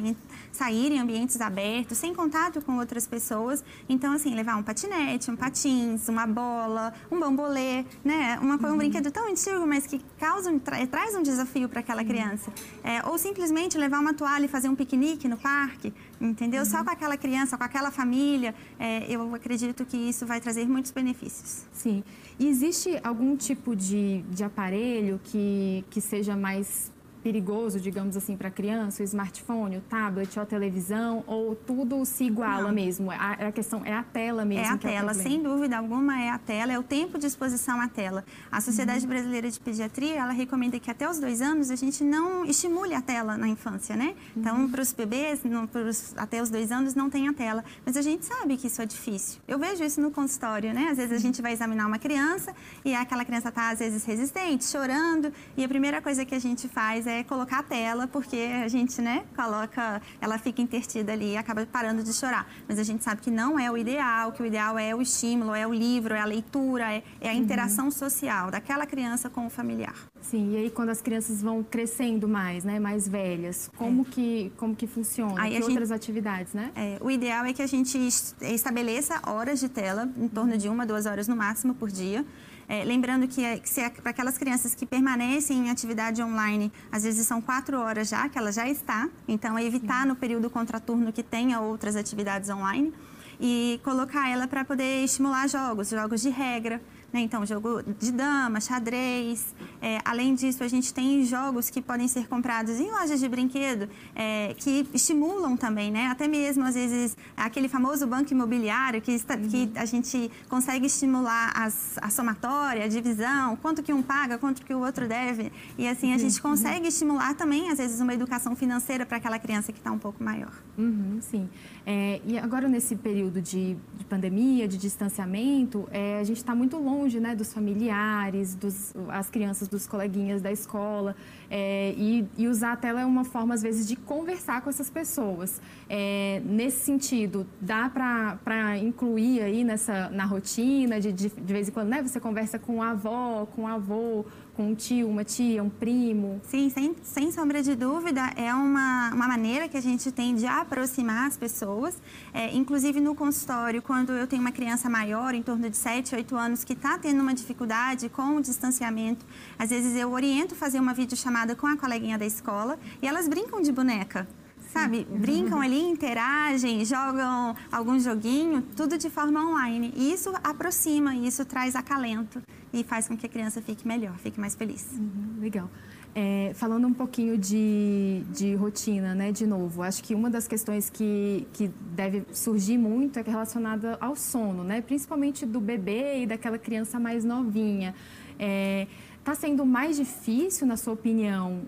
saírem 0.52 0.98
em 0.98 1.02
ambientes 1.02 1.42
abertos, 1.42 1.98
sem 1.98 2.14
contato 2.14 2.62
com 2.62 2.78
outras 2.78 3.08
pessoas. 3.08 3.64
Então, 3.90 4.14
assim, 4.14 4.36
levar 4.36 4.56
um 4.56 4.64
patinete, 4.64 5.32
um 5.32 5.36
patins, 5.36 6.08
uma 6.08 6.28
bola, 6.28 6.94
um 7.12 7.20
bambolê, 7.20 7.84
né? 8.04 8.35
Uma, 8.40 8.56
um 8.56 8.72
uhum. 8.72 8.78
brinquedo 8.78 9.12
tão 9.12 9.30
antigo, 9.30 9.66
mas 9.66 9.86
que 9.86 10.00
causa 10.20 10.58
tra 10.60 10.86
traz 10.88 11.16
um 11.16 11.24
desafio 11.24 11.68
para 11.68 11.80
aquela 11.80 12.02
uhum. 12.02 12.08
criança. 12.08 12.52
É, 12.84 13.06
ou 13.06 13.18
simplesmente 13.18 13.78
levar 13.78 14.00
uma 14.00 14.14
toalha 14.14 14.46
e 14.46 14.48
fazer 14.48 14.70
um 14.70 14.76
piquenique 14.76 15.28
no 15.28 15.38
parque, 15.38 15.94
entendeu? 16.20 16.62
Uhum. 16.62 16.70
Só 16.70 16.84
com 16.84 16.90
aquela 16.90 17.18
criança, 17.18 17.58
com 17.58 17.64
aquela 17.64 17.92
família, 17.92 18.56
é, 18.80 19.06
eu 19.12 19.34
acredito 19.36 19.86
que 19.86 19.98
isso 19.98 20.26
vai 20.26 20.40
trazer 20.40 20.68
muitos 20.68 20.92
benefícios. 20.92 21.66
Sim. 21.72 22.04
E 22.38 22.48
existe 22.48 23.00
algum 23.04 23.36
tipo 23.36 23.76
de, 23.76 24.22
de 24.30 24.44
aparelho 24.44 25.20
que, 25.24 25.86
que 25.90 26.02
seja 26.02 26.36
mais 26.36 26.92
perigoso, 27.26 27.80
digamos 27.80 28.16
assim, 28.16 28.38
para 28.38 28.50
a 28.50 28.52
criança, 28.52 29.02
o 29.02 29.04
smartphone, 29.04 29.78
o 29.78 29.82
tablet 29.82 30.38
ou 30.38 30.44
a 30.44 30.46
televisão, 30.46 31.24
ou 31.26 31.56
tudo 31.56 32.06
se 32.06 32.26
iguala 32.26 32.68
Não. 32.68 32.72
mesmo? 32.72 33.10
A, 33.10 33.32
a, 33.48 33.52
questão 33.52 33.84
é 33.84 33.92
a 33.92 34.04
tela 34.04 34.46
mesmo? 34.46 34.64
É 34.64 34.70
a 34.70 34.78
tela, 34.78 35.10
é 35.10 35.14
sem 35.16 35.42
dúvida 35.42 35.76
alguma 35.76 36.22
é 36.22 36.30
a 36.30 36.38
tela, 36.38 36.72
é 36.72 36.78
o 36.78 36.84
tempo 36.84 37.18
de 37.18 37.26
exposição 37.26 37.82
à 37.82 37.88
tela. 37.88 38.24
A 38.52 38.62
Sociedade 38.62 39.02
uhum. 39.06 39.10
Brasileira 39.10 39.50
de 39.50 39.60
Pediatria, 39.60 40.18
ela 40.18 40.34
recomenda 40.34 40.80
que 40.80 40.92
até 40.92 41.10
os 41.10 41.18
dois 41.18 41.42
anos 41.42 41.72
a 41.72 41.76
gente 41.76 42.04
não 42.04 42.46
estimule 42.46 42.94
a 42.94 43.02
tela 43.02 43.36
na 43.36 43.48
infância, 43.48 43.96
né? 43.96 44.14
Então, 44.38 44.58
uhum. 44.58 44.70
para 44.70 44.84
os 44.84 44.94
bebês, 44.94 45.44
no, 45.44 45.68
pros, 45.68 46.14
até 46.16 46.44
os 46.44 46.52
dois 46.52 46.72
anos 46.72 46.94
não 46.94 47.10
tem 47.10 47.28
a 47.28 47.34
tela. 47.34 47.66
Mas 47.84 47.98
a 47.98 48.04
gente 48.04 48.24
sabe 48.24 48.56
que 48.56 48.68
isso 48.68 48.84
é 48.84 48.86
difícil. 48.86 49.42
Eu 49.48 49.58
vejo 49.58 49.84
isso 49.84 50.00
no 50.00 50.12
consultório, 50.12 50.76
né? 50.76 50.90
Às 50.92 50.98
vezes 50.98 51.14
a 51.14 51.20
gente 51.20 51.42
vai 51.42 51.54
examinar 51.54 51.88
uma 51.88 51.98
criança 51.98 52.54
e 52.84 52.94
aquela 52.94 53.26
criança 53.26 53.50
está, 53.50 53.72
às 53.72 53.80
vezes, 53.80 54.06
resistente, 54.06 54.66
chorando, 54.66 55.34
e 55.58 55.64
a 55.64 55.68
primeira 55.68 56.04
coisa 56.04 56.24
que 56.24 56.36
a 56.36 56.40
gente 56.40 56.68
faz 56.68 57.08
é 57.08 57.15
é 57.16 57.24
colocar 57.24 57.60
a 57.60 57.64
tela, 57.64 58.08
porque 58.08 58.38
a 58.64 58.68
gente, 58.68 59.02
né, 59.02 59.24
coloca, 59.36 60.02
ela 60.22 60.38
fica 60.38 60.62
intertida 60.62 61.14
ali 61.14 61.34
e 61.34 61.38
acaba 61.38 61.66
parando 61.66 62.04
de 62.04 62.14
chorar. 62.14 62.48
Mas 62.68 62.80
a 62.80 62.84
gente 62.84 63.04
sabe 63.04 63.22
que 63.22 63.32
não 63.32 63.60
é 63.60 63.70
o 63.72 63.78
ideal, 63.78 64.32
que 64.32 64.44
o 64.44 64.46
ideal 64.46 64.78
é 64.78 64.94
o 64.94 65.02
estímulo, 65.02 65.54
é 65.54 65.66
o 65.66 65.74
livro, 65.74 66.14
é 66.14 66.20
a 66.20 66.26
leitura, 66.26 66.94
é, 66.94 67.04
é 67.22 67.30
a 67.30 67.34
uhum. 67.34 67.40
interação 67.40 67.86
uhum. 67.86 67.92
social 67.92 68.52
daquela 68.52 68.86
criança 68.86 69.30
com 69.30 69.48
o 69.48 69.50
familiar. 69.50 69.96
Sim, 70.22 70.54
e 70.54 70.58
aí 70.58 70.70
quando 70.70 70.90
as 70.90 71.02
crianças 71.02 71.42
vão 71.42 71.64
crescendo 71.64 72.28
mais, 72.28 72.64
né, 72.64 72.80
mais 72.80 73.08
velhas, 73.08 73.70
como, 73.78 74.02
é. 74.02 74.06
que, 74.06 74.52
como 74.58 74.76
que 74.76 74.88
funciona? 74.88 75.40
Aí 75.40 75.56
que 75.58 75.64
outras 75.64 75.90
gente, 75.90 75.98
atividades, 75.98 76.54
né? 76.54 76.72
É, 76.76 76.98
o 77.02 77.12
ideal 77.12 77.46
é 77.46 77.54
que 77.54 77.62
a 77.62 77.68
gente 77.68 77.98
estabeleça 78.42 79.22
horas 79.28 79.60
de 79.60 79.70
tela, 79.70 80.10
em 80.18 80.28
torno 80.28 80.58
de 80.58 80.68
uma, 80.68 80.86
duas 80.86 81.06
horas 81.06 81.28
no 81.28 81.36
máximo 81.36 81.76
por 81.76 81.90
dia. 81.90 82.26
É, 82.68 82.84
lembrando 82.84 83.28
que, 83.28 83.44
é, 83.44 83.60
que 83.60 83.80
é 83.80 83.90
para 83.90 84.12
aquelas 84.12 84.38
crianças 84.38 84.74
que 84.74 84.86
permanecem 84.86 85.68
em 85.68 85.70
atividade 85.70 86.22
online, 86.22 86.72
às 86.92 87.04
vezes 87.04 87.28
são 87.28 87.42
quatro 87.42 87.80
horas 87.80 88.10
já, 88.10 88.28
que 88.28 88.38
ela 88.38 88.52
já 88.52 88.68
está. 88.68 89.08
Então, 89.28 89.58
é 89.58 89.64
evitar 89.64 90.06
no 90.06 90.16
período 90.16 90.50
contraturno 90.50 91.14
que 91.14 91.22
tenha 91.22 91.60
outras 91.60 91.96
atividades 91.96 92.50
online 92.50 92.94
e 93.40 93.80
colocar 93.84 94.30
ela 94.30 94.48
para 94.48 94.64
poder 94.64 95.04
estimular 95.04 95.48
jogos, 95.48 95.90
jogos 95.90 96.22
de 96.22 96.30
regra. 96.30 96.82
Né? 97.16 97.22
Então, 97.22 97.46
jogo 97.46 97.82
de 97.98 98.12
dama, 98.12 98.60
xadrez. 98.60 99.56
É, 99.82 100.00
além 100.04 100.36
disso, 100.36 100.62
a 100.66 100.68
gente 100.68 100.94
tem 100.94 101.24
jogos 101.24 101.70
que 101.70 101.82
podem 101.82 102.10
ser 102.10 102.28
comprados 102.28 102.78
em 102.78 102.92
lojas 102.92 103.22
de 103.22 103.30
brinquedo 103.30 103.88
é, 104.14 104.54
que 104.58 104.86
estimulam 104.94 105.56
também, 105.56 105.90
né? 105.90 106.08
Até 106.08 106.28
mesmo, 106.28 106.66
às 106.66 106.76
vezes, 106.76 107.16
aquele 107.38 107.70
famoso 107.70 108.06
banco 108.06 108.34
imobiliário 108.34 109.02
que, 109.02 109.14
está, 109.14 109.36
uhum. 109.36 109.48
que 109.48 109.72
a 109.76 109.86
gente 109.86 110.30
consegue 110.50 110.88
estimular 110.88 111.54
as, 111.56 111.98
a 112.02 112.10
somatória, 112.10 112.84
a 112.84 112.88
divisão, 112.90 113.56
quanto 113.62 113.82
que 113.82 113.94
um 113.94 114.04
paga, 114.04 114.38
quanto 114.38 114.66
que 114.66 114.74
o 114.74 114.80
outro 114.80 115.08
deve. 115.08 115.54
E 115.78 115.88
assim, 115.88 116.14
a 116.14 116.18
gente 116.18 116.36
uhum. 116.36 116.50
consegue 116.50 116.90
estimular 116.90 117.34
também, 117.34 117.70
às 117.70 117.78
vezes, 117.78 118.02
uma 118.02 118.14
educação 118.14 118.58
financeira 118.58 119.06
para 119.06 119.16
aquela 119.16 119.40
criança 119.40 119.72
que 119.72 119.80
está 119.80 119.90
um 119.90 120.00
pouco 120.00 120.22
maior. 120.22 120.52
Uhum, 120.78 121.20
sim. 121.22 121.48
É, 121.86 122.20
e 122.26 122.38
agora, 122.38 122.68
nesse 122.68 122.96
período 122.96 123.42
de, 123.42 123.78
de 123.98 124.04
pandemia, 124.10 124.68
de 124.68 124.78
distanciamento, 124.78 125.88
é, 125.92 126.20
a 126.20 126.24
gente 126.26 126.38
está 126.38 126.54
muito 126.54 126.78
longe 126.78 127.05
né, 127.14 127.36
dos 127.36 127.54
familiares, 127.54 128.56
dos, 128.56 128.94
as 129.10 129.30
crianças 129.30 129.68
dos 129.68 129.86
coleguinhas 129.88 130.42
da 130.42 130.52
escola. 130.52 131.16
É, 131.50 131.94
e, 131.98 132.26
e, 132.38 132.48
usar 132.48 132.74
a 132.74 132.76
tela 132.76 133.02
é 133.02 133.06
uma 133.06 133.24
forma, 133.24 133.54
às 133.54 133.62
vezes, 133.62 133.88
de 133.88 133.96
conversar 133.96 134.62
com 134.62 134.70
essas 134.70 134.90
pessoas. 134.90 135.62
É, 135.88 136.42
nesse 136.44 136.80
sentido, 136.80 137.46
dá 137.62 137.90
para 137.90 138.78
incluir 138.78 139.42
aí 139.42 139.64
nessa, 139.64 140.10
na 140.10 140.26
rotina, 140.26 141.00
de, 141.00 141.12
de, 141.12 141.30
de 141.30 141.54
vez 141.54 141.70
em 141.70 141.72
quando, 141.72 141.90
né? 141.90 142.02
Você 142.02 142.20
conversa 142.20 142.58
com 142.58 142.82
a 142.82 142.92
avó, 142.92 143.46
com 143.56 143.64
o 143.64 143.68
avô, 143.68 144.26
com 144.56 144.70
um 144.70 144.76
tio, 144.76 145.10
uma 145.10 145.24
tia, 145.24 145.62
um 145.62 145.70
primo? 145.70 146.40
Sim, 146.44 146.70
sem, 146.70 146.96
sem 147.04 147.32
sombra 147.32 147.62
de 147.62 147.76
dúvida, 147.76 148.22
é 148.36 148.54
uma, 148.54 149.12
uma 149.14 149.28
maneira 149.28 149.68
que 149.68 149.76
a 149.76 149.82
gente 149.82 150.12
tem 150.12 150.36
de 150.36 150.46
aproximar 150.46 151.28
as 151.28 151.38
pessoas. 151.38 152.02
É, 152.34 152.56
inclusive 152.56 153.02
no 153.02 153.14
consultório, 153.14 153.82
quando 153.82 154.14
eu 154.14 154.26
tenho 154.26 154.42
uma 154.42 154.52
criança 154.52 154.90
maior, 154.90 155.34
em 155.34 155.44
torno 155.44 155.70
de 155.70 155.76
7, 155.76 156.16
8 156.16 156.36
anos, 156.36 156.64
que 156.64 156.74
está 156.74 156.98
tendo 156.98 157.22
uma 157.22 157.34
dificuldade 157.34 158.08
com 158.10 158.38
o 158.38 158.42
distanciamento, 158.42 159.26
às 159.60 159.70
vezes 159.70 159.96
eu 159.96 160.12
oriento 160.12 160.56
fazer 160.56 160.80
uma 160.80 160.94
videochamada 160.94 161.56
com 161.56 161.68
a 161.68 161.76
coleguinha 161.76 162.18
da 162.18 162.26
escola 162.26 162.80
e 163.02 163.08
elas 163.08 163.28
brincam 163.28 163.62
de 163.62 163.72
boneca 163.72 164.28
sabe? 164.74 165.08
Brincam 165.10 165.62
ali, 165.62 165.80
interagem, 165.88 166.84
jogam 166.84 167.56
algum 167.72 167.98
joguinho, 167.98 168.62
tudo 168.76 168.98
de 168.98 169.10
forma 169.10 169.40
online. 169.42 169.94
E 169.96 170.12
isso 170.12 170.34
aproxima, 170.44 171.16
isso 171.16 171.46
traz 171.46 171.78
acalento 171.78 172.42
e 172.76 172.84
faz 172.84 173.08
com 173.08 173.16
que 173.16 173.26
a 173.26 173.30
criança 173.30 173.62
fique 173.62 173.88
melhor, 173.88 174.18
fique 174.18 174.40
mais 174.40 174.54
feliz. 174.54 174.92
Uhum, 174.92 175.40
legal. 175.40 175.70
É, 176.14 176.52
falando 176.54 176.88
um 176.88 176.94
pouquinho 176.94 177.38
de, 177.38 178.24
de 178.32 178.54
rotina, 178.56 179.16
né, 179.16 179.32
de 179.32 179.46
novo, 179.46 179.82
acho 179.82 180.04
que 180.04 180.14
uma 180.14 180.30
das 180.30 180.48
questões 180.48 180.90
que, 180.90 181.48
que 181.54 181.70
deve 181.96 182.24
surgir 182.32 182.78
muito 182.78 183.18
é 183.20 183.22
relacionada 183.22 183.98
ao 184.00 184.16
sono, 184.16 184.64
né, 184.64 184.82
principalmente 184.82 185.46
do 185.46 185.60
bebê 185.60 186.22
e 186.22 186.28
daquela 186.28 186.58
criança 186.58 187.00
mais 187.00 187.24
novinha. 187.24 187.96
É, 188.38 188.88
Está 189.26 189.34
sendo 189.34 189.66
mais 189.66 189.98
difícil, 189.98 190.68
na 190.68 190.78
sua 190.78 190.94
opinião, 190.94 191.64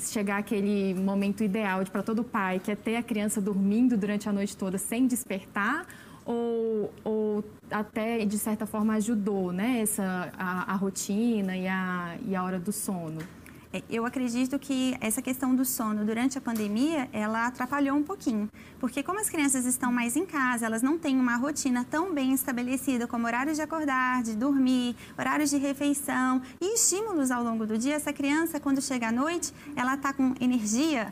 chegar 0.00 0.38
àquele 0.38 0.94
momento 0.94 1.44
ideal 1.44 1.84
para 1.84 2.02
todo 2.02 2.24
pai, 2.24 2.58
que 2.58 2.70
é 2.70 2.74
ter 2.74 2.96
a 2.96 3.02
criança 3.02 3.42
dormindo 3.42 3.94
durante 3.94 4.26
a 4.26 4.32
noite 4.32 4.56
toda 4.56 4.78
sem 4.78 5.06
despertar? 5.06 5.86
Ou, 6.28 6.92
ou 7.04 7.44
até, 7.70 8.22
de 8.26 8.38
certa 8.38 8.66
forma, 8.66 8.92
ajudou 8.96 9.50
né, 9.50 9.80
essa, 9.80 10.30
a, 10.36 10.74
a 10.74 10.76
rotina 10.76 11.56
e 11.56 11.66
a, 11.66 12.18
e 12.22 12.36
a 12.36 12.44
hora 12.44 12.60
do 12.60 12.70
sono? 12.70 13.18
É, 13.72 13.82
eu 13.88 14.04
acredito 14.04 14.58
que 14.58 14.94
essa 15.00 15.22
questão 15.22 15.54
do 15.54 15.64
sono 15.64 16.04
durante 16.04 16.36
a 16.36 16.40
pandemia, 16.40 17.08
ela 17.14 17.46
atrapalhou 17.46 17.96
um 17.96 18.02
pouquinho. 18.02 18.50
Porque 18.78 19.02
como 19.02 19.20
as 19.20 19.30
crianças 19.30 19.64
estão 19.64 19.90
mais 19.90 20.16
em 20.16 20.26
casa, 20.26 20.66
elas 20.66 20.82
não 20.82 20.98
têm 20.98 21.18
uma 21.18 21.36
rotina 21.36 21.82
tão 21.90 22.12
bem 22.12 22.34
estabelecida 22.34 23.06
como 23.06 23.26
horários 23.26 23.56
de 23.56 23.62
acordar, 23.62 24.22
de 24.22 24.36
dormir, 24.36 24.94
horários 25.18 25.48
de 25.48 25.56
refeição 25.56 26.42
e 26.60 26.74
estímulos 26.74 27.30
ao 27.30 27.42
longo 27.42 27.66
do 27.66 27.78
dia, 27.78 27.94
essa 27.94 28.12
criança, 28.12 28.60
quando 28.60 28.82
chega 28.82 29.08
à 29.08 29.12
noite, 29.12 29.50
ela 29.74 29.94
está 29.94 30.12
com 30.12 30.34
energia 30.40 31.10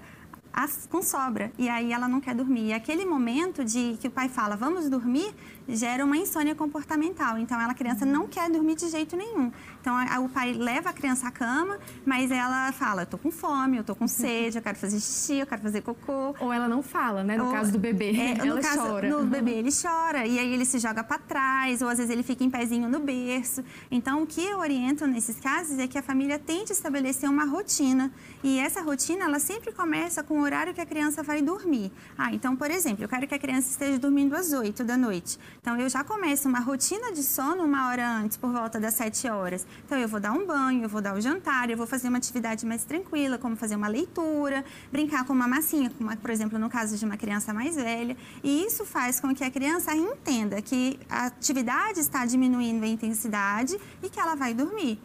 com 0.89 1.03
sobra 1.03 1.53
e 1.59 1.69
aí 1.69 1.93
ela 1.93 2.09
não 2.09 2.21
quer 2.21 2.35
dormir. 2.35 2.69
E 2.69 2.73
aquele 2.73 3.05
momento 3.05 3.63
de 3.65 3.97
que 4.01 4.09
o 4.09 4.11
pai 4.11 4.29
fala, 4.29 4.57
vamos 4.57 4.89
dormir, 4.89 5.35
gera 5.69 6.05
uma 6.05 6.17
insônia 6.17 6.55
comportamental. 6.55 7.39
Então, 7.39 7.61
ela, 7.61 7.73
a 7.73 7.75
criança 7.75 8.05
não 8.05 8.27
quer 8.27 8.51
dormir 8.51 8.77
de 8.77 8.89
jeito 8.89 9.17
nenhum. 9.17 9.53
Então, 9.81 9.97
a, 9.97 10.21
o 10.21 10.29
pai 10.29 10.53
leva 10.53 10.91
a 10.91 10.93
criança 10.93 11.29
à 11.29 11.31
cama, 11.31 11.79
mas 12.05 12.31
ela 12.31 12.73
fala, 12.73 13.03
eu 13.03 13.07
tô 13.07 13.19
com 13.19 13.31
fome, 13.31 13.77
eu 13.77 13.85
tô 13.85 13.95
com 13.95 14.07
sede, 14.07 14.59
eu 14.59 14.63
quero 14.63 14.77
fazer 14.77 14.99
xixi, 15.01 15.39
eu 15.39 15.47
quero 15.47 15.63
fazer 15.63 15.83
cocô. 15.83 16.35
Ou 16.41 16.53
ela 16.53 16.69
não 16.69 16.83
fala, 16.83 17.23
né? 17.23 17.37
No 17.37 17.47
ou, 17.47 17.53
caso 17.53 17.73
do 17.73 17.79
bebê, 17.79 18.11
é, 18.17 18.39
ela 18.39 18.57
no 18.57 18.61
caso, 18.61 18.81
chora. 18.81 19.09
No 19.09 19.27
bebê, 19.27 19.53
ele 19.59 19.71
chora. 19.71 20.27
E 20.27 20.39
aí, 20.39 20.53
ele 20.53 20.65
se 20.65 20.79
joga 20.79 21.03
para 21.03 21.19
trás, 21.19 21.83
ou 21.83 21.89
às 21.89 21.99
vezes 21.99 22.11
ele 22.11 22.23
fica 22.23 22.45
em 22.45 22.51
pezinho 22.51 22.89
no 22.89 23.01
berço. 23.01 23.65
Então, 23.91 24.23
o 24.23 24.27
que 24.27 24.43
eu 24.45 24.59
oriento 24.59 25.07
nesses 25.07 25.39
casos 25.41 25.79
é 25.79 25.87
que 25.87 25.99
a 25.99 26.03
família 26.03 26.39
tente 26.39 26.73
estabelecer 26.73 27.29
uma 27.29 27.45
rotina. 27.45 28.13
E 28.43 28.59
essa 28.59 28.83
rotina, 28.83 29.25
ela 29.25 29.39
sempre 29.39 29.73
começa 29.73 30.23
com 30.23 30.41
o 30.41 30.43
horário 30.43 30.75
que 30.75 30.81
a 30.81 30.87
criança 30.87 31.23
vai 31.23 31.43
dormir. 31.43 31.91
Ah, 32.17 32.33
então, 32.33 32.57
por 32.57 32.71
exemplo, 32.71 33.05
eu 33.05 33.09
quero 33.09 33.27
que 33.27 33.35
a 33.35 33.39
criança 33.39 33.71
esteja 33.71 33.99
dormindo 33.99 34.35
às 34.35 34.53
8 34.53 34.85
da 34.85 34.97
noite. 34.97 35.39
Então, 35.61 35.79
eu 35.79 35.89
já 35.89 36.05
começo 36.05 36.49
uma 36.49 36.61
rotina 36.61 37.13
de 37.13 37.23
sono 37.23 37.65
uma 37.65 37.89
hora 37.89 38.09
antes, 38.19 38.37
por 38.37 38.51
volta 38.53 38.79
das 38.79 38.95
7 38.95 39.29
horas. 39.29 39.67
Então, 39.85 39.99
eu 39.99 40.09
vou 40.09 40.21
dar 40.21 40.33
um 40.33 40.47
banho, 40.47 40.85
eu 40.85 40.89
vou 40.89 41.01
dar 41.01 41.15
o 41.17 41.21
jantar, 41.21 41.71
eu 41.71 41.77
vou 41.77 41.87
fazer 41.87 42.09
uma 42.09 42.19
atividade 42.19 42.65
mais 42.65 42.85
tranquila, 42.85 43.39
como 43.39 43.57
fazer 43.57 43.77
uma 43.77 43.89
leitura, 43.89 44.65
brincar 44.93 45.25
com 45.25 45.33
uma 45.33 45.49
massinha, 45.49 45.91
como, 45.91 46.17
por 46.17 46.31
exemplo, 46.31 46.59
no 46.59 46.71
caso 46.71 46.97
de 46.97 47.05
uma 47.05 47.17
criança 47.17 47.53
mais 47.53 47.77
velha. 47.77 48.17
E 48.43 48.65
isso 48.65 48.85
faz 48.85 49.19
com 49.21 49.35
que 49.35 49.45
a 49.45 49.51
criança 49.51 49.95
entenda 49.95 50.63
que 50.63 50.99
a 51.09 51.27
atividade 51.27 52.01
está 52.01 52.25
diminuindo 52.25 52.85
a 52.85 52.89
intensidade 52.89 53.79
e 54.03 54.09
que 54.09 54.21
ela 54.21 54.35
vai 54.35 54.55
dormir. 54.55 55.01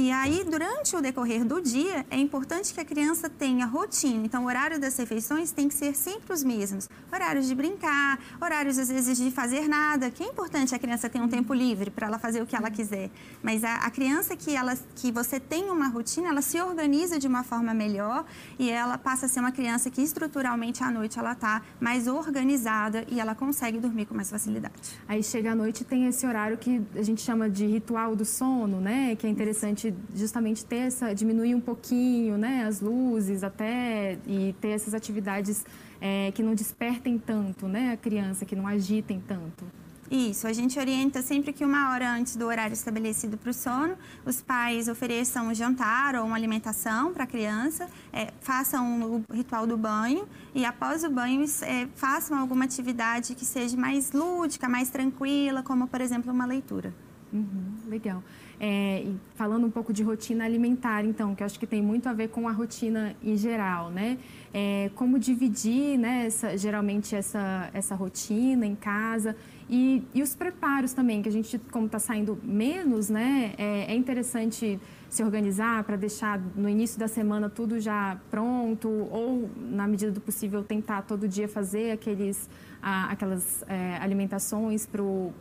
E 0.00 0.12
aí, 0.12 0.44
durante 0.48 0.94
o 0.94 1.02
decorrer 1.02 1.44
do 1.44 1.60
dia, 1.60 2.06
é 2.08 2.16
importante 2.16 2.72
que 2.72 2.80
a 2.80 2.84
criança 2.84 3.28
tenha 3.28 3.66
rotina. 3.66 4.24
Então, 4.24 4.44
o 4.44 4.46
horário 4.46 4.78
das 4.78 4.96
refeições 4.96 5.50
tem 5.50 5.66
que 5.66 5.74
ser 5.74 5.92
sempre 5.92 6.32
os 6.32 6.44
mesmos. 6.44 6.88
Horários 7.12 7.48
de 7.48 7.54
brincar, 7.56 8.16
horários, 8.40 8.78
às 8.78 8.88
vezes, 8.88 9.18
de 9.18 9.28
fazer 9.32 9.66
nada, 9.66 10.08
que 10.08 10.22
é 10.22 10.26
importante 10.28 10.72
a 10.72 10.78
criança 10.78 11.08
ter 11.08 11.20
um 11.20 11.26
tempo 11.26 11.52
livre 11.52 11.90
para 11.90 12.06
ela 12.06 12.16
fazer 12.16 12.40
o 12.40 12.46
que 12.46 12.54
ela 12.54 12.70
quiser. 12.70 13.10
Mas 13.42 13.64
a, 13.64 13.74
a, 13.74 13.90
criança 13.90 14.36
que, 14.36 14.54
ela, 14.54 14.78
que 14.94 15.10
você 15.10 15.40
tem 15.40 15.68
uma 15.68 15.88
rotina, 15.88 16.28
ela 16.28 16.42
se 16.42 16.60
organiza 16.60 17.18
de 17.18 17.26
uma 17.26 17.42
forma 17.42 17.74
melhor 17.74 18.24
e 18.56 18.70
ela 18.70 18.96
passa 18.96 19.26
a 19.26 19.28
ser 19.28 19.40
uma 19.40 19.50
criança 19.50 19.90
que, 19.90 20.00
estruturalmente, 20.00 20.80
à 20.80 20.92
noite, 20.92 21.18
ela 21.18 21.32
está 21.32 21.60
mais 21.80 22.06
organizada 22.06 23.04
e 23.08 23.18
ela 23.18 23.34
consegue 23.34 23.80
dormir 23.80 24.06
com 24.06 24.14
mais 24.14 24.30
facilidade. 24.30 24.74
Aí, 25.08 25.24
chega 25.24 25.50
à 25.50 25.54
noite, 25.56 25.82
tem 25.82 26.06
esse 26.06 26.24
horário 26.24 26.56
que 26.56 26.80
a 26.94 27.02
gente 27.02 27.20
chama 27.20 27.50
de 27.50 27.66
ritual 27.66 28.14
do 28.14 28.24
sono, 28.24 28.80
né? 28.80 29.16
Que 29.16 29.26
é 29.26 29.30
interessante 29.30 29.87
justamente 30.14 30.64
ter 30.64 30.76
essa, 30.76 31.14
diminuir 31.14 31.54
um 31.54 31.60
pouquinho, 31.60 32.36
né, 32.36 32.64
as 32.66 32.80
luzes 32.80 33.42
até 33.42 34.18
e 34.26 34.54
ter 34.60 34.68
essas 34.68 34.94
atividades 34.94 35.64
é, 36.00 36.30
que 36.32 36.42
não 36.42 36.54
despertem 36.54 37.18
tanto, 37.18 37.66
né, 37.66 37.92
a 37.92 37.96
criança, 37.96 38.44
que 38.44 38.56
não 38.56 38.66
agitem 38.66 39.22
tanto. 39.26 39.64
Isso, 40.10 40.46
a 40.46 40.52
gente 40.54 40.78
orienta 40.78 41.20
sempre 41.20 41.52
que 41.52 41.62
uma 41.62 41.90
hora 41.92 42.10
antes 42.10 42.34
do 42.34 42.46
horário 42.46 42.72
estabelecido 42.72 43.36
para 43.36 43.50
o 43.50 43.52
sono, 43.52 43.94
os 44.24 44.40
pais 44.40 44.88
ofereçam 44.88 45.48
um 45.48 45.54
jantar 45.54 46.14
ou 46.14 46.24
uma 46.24 46.34
alimentação 46.34 47.12
para 47.12 47.24
a 47.24 47.26
criança, 47.26 47.86
é, 48.10 48.32
façam 48.40 49.02
o 49.02 49.34
ritual 49.34 49.66
do 49.66 49.76
banho 49.76 50.26
e 50.54 50.64
após 50.64 51.04
o 51.04 51.10
banho 51.10 51.44
é, 51.60 51.86
façam 51.94 52.38
alguma 52.38 52.64
atividade 52.64 53.34
que 53.34 53.44
seja 53.44 53.76
mais 53.76 54.12
lúdica, 54.12 54.66
mais 54.66 54.88
tranquila, 54.88 55.62
como 55.62 55.86
por 55.86 56.00
exemplo 56.00 56.32
uma 56.32 56.46
leitura. 56.46 56.94
Uhum, 57.30 57.74
legal. 57.86 58.22
É, 58.60 59.04
falando 59.36 59.66
um 59.66 59.70
pouco 59.70 59.92
de 59.92 60.02
rotina 60.02 60.44
alimentar, 60.44 61.04
então, 61.04 61.34
que 61.34 61.42
eu 61.42 61.46
acho 61.46 61.60
que 61.60 61.66
tem 61.66 61.80
muito 61.80 62.08
a 62.08 62.12
ver 62.12 62.28
com 62.28 62.48
a 62.48 62.52
rotina 62.52 63.14
em 63.22 63.36
geral, 63.36 63.90
né? 63.90 64.18
É, 64.52 64.90
como 64.96 65.18
dividir, 65.18 65.96
né, 65.96 66.26
essa, 66.26 66.56
geralmente, 66.56 67.14
essa, 67.14 67.70
essa 67.72 67.94
rotina 67.94 68.66
em 68.66 68.74
casa 68.74 69.36
E, 69.68 70.02
e 70.14 70.22
os 70.22 70.34
preparos 70.34 70.92
também, 70.92 71.20
que 71.22 71.28
a 71.28 71.32
gente, 71.32 71.58
como 71.70 71.86
está 71.86 71.98
saindo 71.98 72.38
menos, 72.42 73.10
né, 73.10 73.54
é, 73.58 73.92
é 73.92 73.94
interessante 73.94 74.80
se 75.10 75.22
organizar 75.22 75.84
para 75.84 75.96
deixar 75.96 76.38
no 76.54 76.68
início 76.68 76.98
da 76.98 77.08
semana 77.08 77.48
tudo 77.48 77.80
já 77.80 78.18
pronto 78.30 78.88
ou, 78.88 79.50
na 79.56 79.86
medida 79.86 80.12
do 80.12 80.20
possível, 80.20 80.62
tentar 80.62 81.02
todo 81.02 81.26
dia 81.26 81.48
fazer 81.48 81.92
aqueles, 81.92 82.48
ah, 82.82 83.10
aquelas 83.10 83.64
é, 83.68 83.96
alimentações 84.00 84.86
para 84.86 85.02
o 85.02 85.32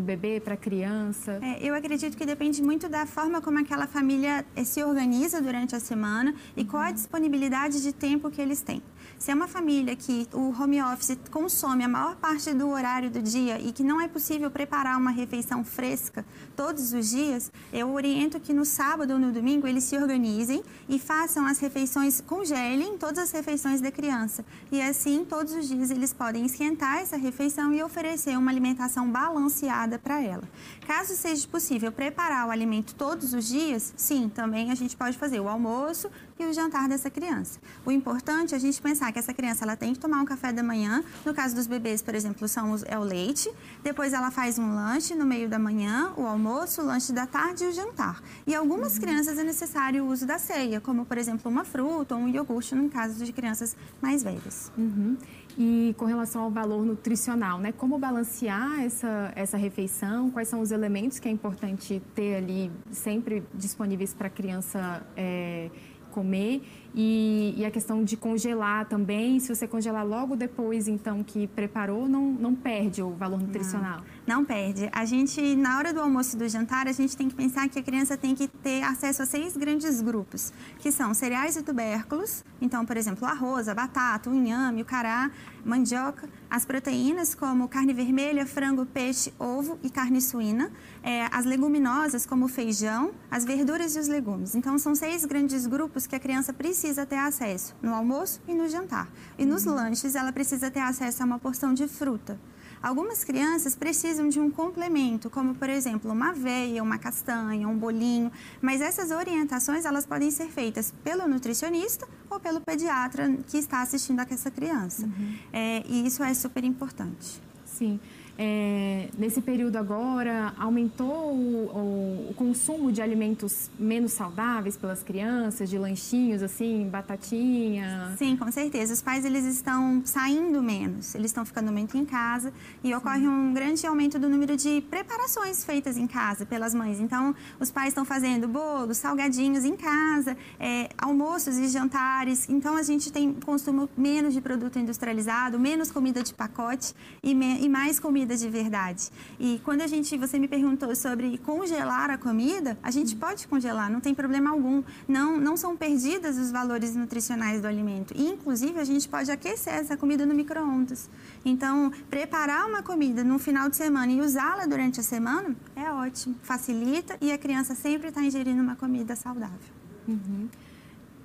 bebê, 0.00 0.40
para 0.40 0.54
a 0.54 0.56
criança? 0.56 1.38
É, 1.42 1.66
eu 1.66 1.74
acredito 1.74 2.16
que 2.16 2.26
depende 2.26 2.62
muito 2.62 2.88
da 2.88 3.06
forma 3.06 3.40
como 3.40 3.58
aquela 3.58 3.86
família 3.86 4.44
eh, 4.54 4.64
se 4.64 4.82
organiza 4.82 5.40
durante 5.40 5.74
a 5.74 5.80
semana 5.80 6.34
e 6.56 6.64
qual 6.64 6.82
a 6.82 6.90
disponibilidade 6.90 7.82
de 7.82 7.92
tempo 7.92 8.30
que 8.30 8.40
eles 8.40 8.60
têm. 8.60 8.82
Se 9.18 9.30
é 9.30 9.34
uma 9.34 9.48
família 9.48 9.96
que 9.96 10.28
o 10.34 10.50
home 10.50 10.80
office 10.82 11.16
consome 11.30 11.82
a 11.82 11.88
maior 11.88 12.16
parte 12.16 12.52
do 12.52 12.68
horário 12.68 13.10
do 13.10 13.22
dia 13.22 13.58
e 13.58 13.72
que 13.72 13.82
não 13.82 13.98
é 13.98 14.06
possível 14.06 14.50
preparar 14.50 14.98
uma 14.98 15.10
refeição 15.10 15.64
fresca 15.64 16.24
todos 16.54 16.92
os 16.92 17.08
dias, 17.08 17.50
eu 17.72 17.90
oriento 17.92 18.38
que 18.38 18.52
no 18.52 18.64
sábado 18.66 19.14
ou 19.14 19.18
no 19.18 19.32
domingo 19.32 19.66
eles 19.66 19.84
se 19.84 19.96
organizem 19.96 20.62
e 20.86 20.98
façam 20.98 21.46
as 21.46 21.58
refeições, 21.58 22.20
congelem 22.20 22.98
todas 22.98 23.18
as 23.20 23.30
refeições 23.32 23.80
da 23.80 23.90
criança. 23.90 24.44
E 24.70 24.82
assim, 24.82 25.24
todos 25.24 25.54
os 25.54 25.66
dias 25.66 25.90
eles 25.90 26.12
podem 26.12 26.44
esquentar 26.44 26.98
essa 26.98 27.16
refeição 27.16 27.72
e 27.72 27.82
oferecer 27.82 28.36
uma 28.36 28.50
alimentação 28.50 29.10
balanceada 29.10 29.98
para 29.98 30.20
ela. 30.20 30.44
Caso 30.86 31.16
seja 31.16 31.48
possível 31.48 31.90
preparar 31.90 32.46
o 32.46 32.50
alimento 32.50 32.94
todos 32.94 33.32
os 33.32 33.48
dias, 33.48 33.94
sim, 33.96 34.28
também 34.28 34.70
a 34.70 34.74
gente 34.74 34.94
pode 34.94 35.16
fazer 35.16 35.40
o 35.40 35.48
almoço 35.48 36.10
e 36.38 36.44
o 36.44 36.52
jantar 36.52 36.88
dessa 36.88 37.10
criança. 37.10 37.58
O 37.84 37.90
importante 37.90 38.54
é 38.54 38.56
a 38.56 38.60
gente 38.60 38.80
pensar 38.80 39.10
que 39.12 39.18
essa 39.18 39.32
criança 39.32 39.64
ela 39.64 39.76
tem 39.76 39.92
que 39.92 39.98
tomar 39.98 40.20
um 40.20 40.24
café 40.24 40.52
da 40.52 40.62
manhã. 40.62 41.02
No 41.24 41.32
caso 41.32 41.54
dos 41.54 41.66
bebês, 41.66 42.02
por 42.02 42.14
exemplo, 42.14 42.46
são 42.46 42.72
os, 42.72 42.82
é 42.84 42.98
o 42.98 43.02
leite. 43.02 43.50
Depois 43.82 44.12
ela 44.12 44.30
faz 44.30 44.58
um 44.58 44.74
lanche 44.74 45.14
no 45.14 45.24
meio 45.24 45.48
da 45.48 45.58
manhã, 45.58 46.12
o 46.16 46.26
almoço, 46.26 46.82
o 46.82 46.84
lanche 46.84 47.12
da 47.12 47.26
tarde 47.26 47.64
e 47.64 47.66
o 47.68 47.72
jantar. 47.72 48.22
E 48.46 48.54
algumas 48.54 48.94
uhum. 48.94 49.00
crianças 49.00 49.38
é 49.38 49.44
necessário 49.44 50.04
o 50.04 50.08
uso 50.08 50.26
da 50.26 50.38
ceia, 50.38 50.80
como 50.80 51.06
por 51.06 51.16
exemplo 51.16 51.50
uma 51.50 51.64
fruta 51.64 52.14
ou 52.14 52.20
um 52.20 52.28
iogurte 52.28 52.74
no 52.74 52.88
caso 52.90 53.24
de 53.24 53.32
crianças 53.32 53.76
mais 54.00 54.22
velhas. 54.22 54.70
Uhum. 54.76 55.16
E 55.58 55.94
com 55.96 56.04
relação 56.04 56.42
ao 56.42 56.50
valor 56.50 56.84
nutricional, 56.84 57.58
né? 57.58 57.72
Como 57.72 57.98
balancear 57.98 58.80
essa, 58.80 59.32
essa 59.34 59.56
refeição? 59.56 60.30
Quais 60.30 60.48
são 60.48 60.60
os 60.60 60.70
elementos 60.70 61.18
que 61.18 61.28
é 61.28 61.30
importante 61.30 62.02
ter 62.14 62.36
ali 62.36 62.70
sempre 62.90 63.42
disponíveis 63.54 64.12
para 64.12 64.26
a 64.26 64.30
criança 64.30 65.02
é, 65.16 65.70
comer 66.16 66.60
e, 66.98 67.52
e, 67.58 67.64
a 67.66 67.70
questão 67.70 68.02
de 68.02 68.16
congelar 68.16 68.86
também, 68.86 69.38
se 69.38 69.54
você 69.54 69.68
congelar 69.68 70.06
logo 70.06 70.34
depois, 70.34 70.88
então, 70.88 71.22
que 71.22 71.46
preparou, 71.48 72.08
não, 72.08 72.32
não 72.32 72.54
perde 72.54 73.02
o 73.02 73.10
valor 73.10 73.38
nutricional. 73.38 74.00
Não, 74.26 74.38
não 74.38 74.44
perde. 74.46 74.88
A 74.90 75.04
gente, 75.04 75.54
na 75.56 75.76
hora 75.76 75.92
do 75.92 76.00
almoço 76.00 76.36
e 76.36 76.38
do 76.38 76.48
jantar, 76.48 76.88
a 76.88 76.92
gente 76.92 77.14
tem 77.14 77.28
que 77.28 77.34
pensar 77.34 77.68
que 77.68 77.78
a 77.78 77.82
criança 77.82 78.16
tem 78.16 78.34
que 78.34 78.48
ter 78.48 78.82
acesso 78.82 79.22
a 79.22 79.26
seis 79.26 79.54
grandes 79.58 80.00
grupos, 80.00 80.54
que 80.78 80.90
são 80.90 81.12
cereais 81.12 81.54
e 81.56 81.62
tubérculos, 81.62 82.42
então, 82.62 82.86
por 82.86 82.96
exemplo, 82.96 83.26
arroz, 83.26 83.68
a 83.68 83.74
batata, 83.74 84.30
o 84.30 84.34
inhame, 84.34 84.80
o 84.80 84.84
cará, 84.86 85.30
mandioca, 85.62 86.26
as 86.48 86.64
proteínas 86.64 87.34
como 87.34 87.68
carne 87.68 87.92
vermelha, 87.92 88.46
frango, 88.46 88.86
peixe, 88.86 89.34
ovo 89.38 89.78
e 89.82 89.90
carne 89.90 90.22
suína, 90.22 90.72
é, 91.02 91.26
as 91.30 91.44
leguminosas 91.44 92.24
como 92.24 92.48
feijão, 92.48 93.12
as 93.30 93.44
verduras 93.44 93.96
e 93.96 93.98
os 93.98 94.08
legumes. 94.08 94.54
Então, 94.54 94.78
são 94.78 94.94
seis 94.94 95.26
grandes 95.26 95.66
grupos 95.66 96.06
que 96.06 96.16
a 96.16 96.20
criança 96.20 96.54
precisa 96.54 96.85
precisa 96.86 97.04
ter 97.04 97.16
acesso 97.16 97.74
no 97.82 97.92
almoço 97.92 98.40
e 98.46 98.54
no 98.54 98.68
jantar. 98.68 99.08
E 99.36 99.44
nos 99.44 99.66
uhum. 99.66 99.74
lanches, 99.74 100.14
ela 100.14 100.32
precisa 100.32 100.70
ter 100.70 100.80
acesso 100.80 101.22
a 101.22 101.26
uma 101.26 101.38
porção 101.38 101.74
de 101.74 101.88
fruta. 101.88 102.38
Algumas 102.80 103.24
crianças 103.24 103.74
precisam 103.74 104.28
de 104.28 104.38
um 104.38 104.48
complemento, 104.50 105.28
como 105.28 105.54
por 105.56 105.68
exemplo 105.68 106.12
uma 106.12 106.30
aveia, 106.30 106.80
uma 106.82 106.96
castanha, 106.96 107.66
um 107.66 107.76
bolinho, 107.76 108.30
mas 108.62 108.80
essas 108.80 109.10
orientações 109.10 109.84
elas 109.84 110.06
podem 110.06 110.30
ser 110.30 110.46
feitas 110.46 110.94
pelo 111.02 111.26
nutricionista 111.26 112.06
ou 112.30 112.38
pelo 112.38 112.60
pediatra 112.60 113.36
que 113.48 113.58
está 113.58 113.82
assistindo 113.82 114.20
a 114.20 114.26
essa 114.30 114.50
criança. 114.50 115.06
Uhum. 115.06 115.38
É, 115.52 115.82
e 115.88 116.06
isso 116.06 116.22
é 116.22 116.32
super 116.34 116.62
importante. 116.62 117.42
Sim. 117.64 117.98
É, 118.38 119.08
nesse 119.16 119.40
período 119.40 119.76
agora, 119.76 120.52
aumentou 120.58 121.32
o, 121.32 121.70
o, 121.72 122.30
o, 122.30 122.34
consumo 122.34 122.92
de 122.92 123.00
alimentos 123.00 123.70
menos 123.78 124.12
saudáveis 124.12 124.76
pelas 124.76 125.02
crianças, 125.02 125.70
de 125.70 125.78
lanchinhos, 125.78 126.42
assim, 126.42 126.86
batatinha? 126.86 128.14
Sim, 128.18 128.36
com 128.36 128.50
certeza. 128.52 128.92
Os 128.92 129.00
pais, 129.00 129.24
eles 129.24 129.46
estão 129.46 130.02
saindo 130.04 130.62
menos, 130.62 131.14
eles 131.14 131.30
estão 131.30 131.46
ficando 131.46 131.72
muito 131.72 131.96
em 131.96 132.04
casa 132.04 132.52
e 132.84 132.94
ocorre 132.94 133.20
Sim. 133.20 133.28
um 133.28 133.54
grande 133.54 133.86
aumento 133.86 134.18
do 134.18 134.28
número 134.28 134.54
de 134.54 134.82
preparações 134.82 135.64
feitas 135.64 135.96
em 135.96 136.06
casa 136.06 136.44
pelas 136.44 136.74
mães. 136.74 137.00
Então, 137.00 137.34
os 137.58 137.70
pais 137.70 137.88
estão 137.88 138.04
fazendo 138.04 138.46
bolos, 138.46 138.98
salgadinhos 138.98 139.64
em 139.64 139.76
casa, 139.76 140.36
é, 140.60 140.90
almoços 140.98 141.56
e 141.56 141.68
jantares. 141.68 142.48
Então, 142.50 142.76
a 142.76 142.82
gente 142.82 143.10
tem 143.10 143.32
consumo 143.32 143.88
menos 143.96 144.34
de 144.34 144.42
produto 144.42 144.78
industrializado, 144.78 145.58
menos 145.58 145.90
comida 145.90 146.22
de 146.22 146.34
pacote 146.34 146.94
e, 147.22 147.34
me, 147.34 147.62
e 147.62 147.68
mais 147.68 147.98
comida 147.98 148.25
comida 148.26 148.36
de 148.36 148.48
verdade. 148.50 149.08
E 149.38 149.60
quando 149.64 149.82
a 149.82 149.86
gente, 149.86 150.16
você 150.18 150.38
me 150.38 150.48
perguntou 150.48 150.94
sobre 150.96 151.38
congelar 151.38 152.10
a 152.10 152.18
comida, 152.18 152.76
a 152.82 152.90
gente 152.90 153.14
pode 153.14 153.46
congelar, 153.46 153.90
não 153.90 154.00
tem 154.00 154.14
problema 154.14 154.50
algum. 154.50 154.82
Não, 155.06 155.38
não 155.38 155.56
são 155.56 155.76
perdidas 155.76 156.36
os 156.36 156.50
valores 156.50 156.96
nutricionais 156.96 157.60
do 157.60 157.68
alimento. 157.68 158.12
E, 158.16 158.26
inclusive, 158.26 158.78
a 158.80 158.84
gente 158.84 159.08
pode 159.08 159.30
aquecer 159.30 159.74
essa 159.74 159.96
comida 159.96 160.26
no 160.26 160.34
micro-ondas. 160.34 161.08
Então, 161.44 161.92
preparar 162.10 162.66
uma 162.66 162.82
comida 162.82 163.22
no 163.22 163.38
final 163.38 163.68
de 163.68 163.76
semana 163.76 164.12
e 164.12 164.20
usá-la 164.20 164.66
durante 164.66 164.98
a 164.98 165.02
semana 165.02 165.54
é 165.76 165.88
ótimo, 165.90 166.34
facilita 166.42 167.16
e 167.20 167.30
a 167.30 167.38
criança 167.38 167.74
sempre 167.74 168.08
está 168.08 168.22
ingerindo 168.22 168.60
uma 168.60 168.74
comida 168.74 169.14
saudável. 169.14 169.76
Uhum. 170.08 170.48